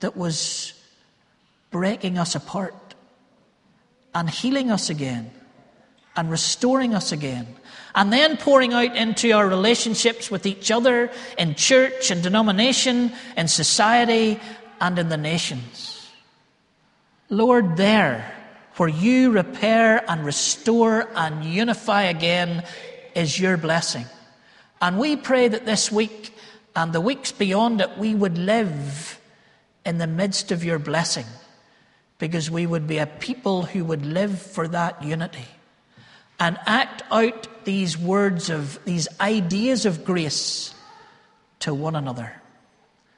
that 0.00 0.16
was 0.16 0.74
breaking 1.70 2.18
us 2.18 2.34
apart 2.34 2.74
and 4.14 4.28
healing 4.28 4.70
us 4.70 4.90
again 4.90 5.30
and 6.16 6.30
restoring 6.30 6.94
us 6.94 7.12
again. 7.12 7.46
And 7.94 8.12
then 8.12 8.36
pouring 8.36 8.72
out 8.72 8.96
into 8.96 9.32
our 9.32 9.48
relationships 9.48 10.30
with 10.30 10.46
each 10.46 10.70
other 10.70 11.10
in 11.38 11.54
church 11.54 12.10
and 12.10 12.22
denomination, 12.22 13.12
in 13.36 13.48
society, 13.48 14.38
and 14.80 14.98
in 14.98 15.08
the 15.08 15.16
nations. 15.16 16.08
Lord, 17.28 17.76
there, 17.76 18.36
where 18.76 18.88
you 18.88 19.30
repair 19.30 20.04
and 20.08 20.24
restore 20.24 21.08
and 21.14 21.44
unify 21.44 22.02
again, 22.02 22.64
is 23.14 23.38
your 23.38 23.56
blessing. 23.56 24.06
And 24.80 24.98
we 24.98 25.16
pray 25.16 25.48
that 25.48 25.66
this 25.66 25.90
week 25.90 26.34
and 26.76 26.92
the 26.92 27.00
weeks 27.00 27.32
beyond 27.32 27.80
it, 27.80 27.98
we 27.98 28.14
would 28.14 28.38
live 28.38 29.20
in 29.84 29.98
the 29.98 30.06
midst 30.06 30.52
of 30.52 30.64
your 30.64 30.78
blessing 30.78 31.26
because 32.20 32.50
we 32.50 32.66
would 32.66 32.86
be 32.86 32.98
a 32.98 33.06
people 33.06 33.62
who 33.62 33.84
would 33.84 34.06
live 34.06 34.40
for 34.40 34.68
that 34.68 35.02
unity 35.02 35.46
and 36.38 36.56
act 36.66 37.02
out 37.10 37.64
these 37.64 37.98
words 37.98 38.50
of, 38.50 38.78
these 38.84 39.08
ideas 39.20 39.86
of 39.86 40.04
grace 40.04 40.72
to 41.58 41.74
one 41.74 41.96
another. 41.96 42.40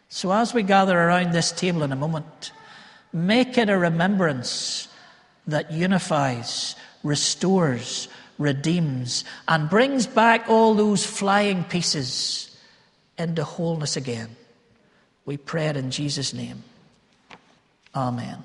So 0.08 0.32
as 0.32 0.54
we 0.54 0.62
gather 0.62 0.98
around 0.98 1.32
this 1.32 1.52
table 1.52 1.82
in 1.82 1.92
a 1.92 1.96
moment, 1.96 2.52
make 3.12 3.58
it 3.58 3.68
a 3.68 3.76
remembrance 3.76 4.88
that 5.46 5.72
unifies, 5.72 6.76
restores, 7.02 8.08
redeems, 8.38 9.24
and 9.48 9.68
brings 9.68 10.06
back 10.06 10.48
all 10.48 10.74
those 10.74 11.04
flying 11.04 11.64
pieces 11.64 12.56
into 13.18 13.42
wholeness 13.42 13.96
again. 13.96 14.36
We 15.24 15.36
pray 15.36 15.66
it 15.66 15.76
in 15.76 15.90
Jesus' 15.90 16.32
name. 16.32 16.62
Amen. 17.94 18.44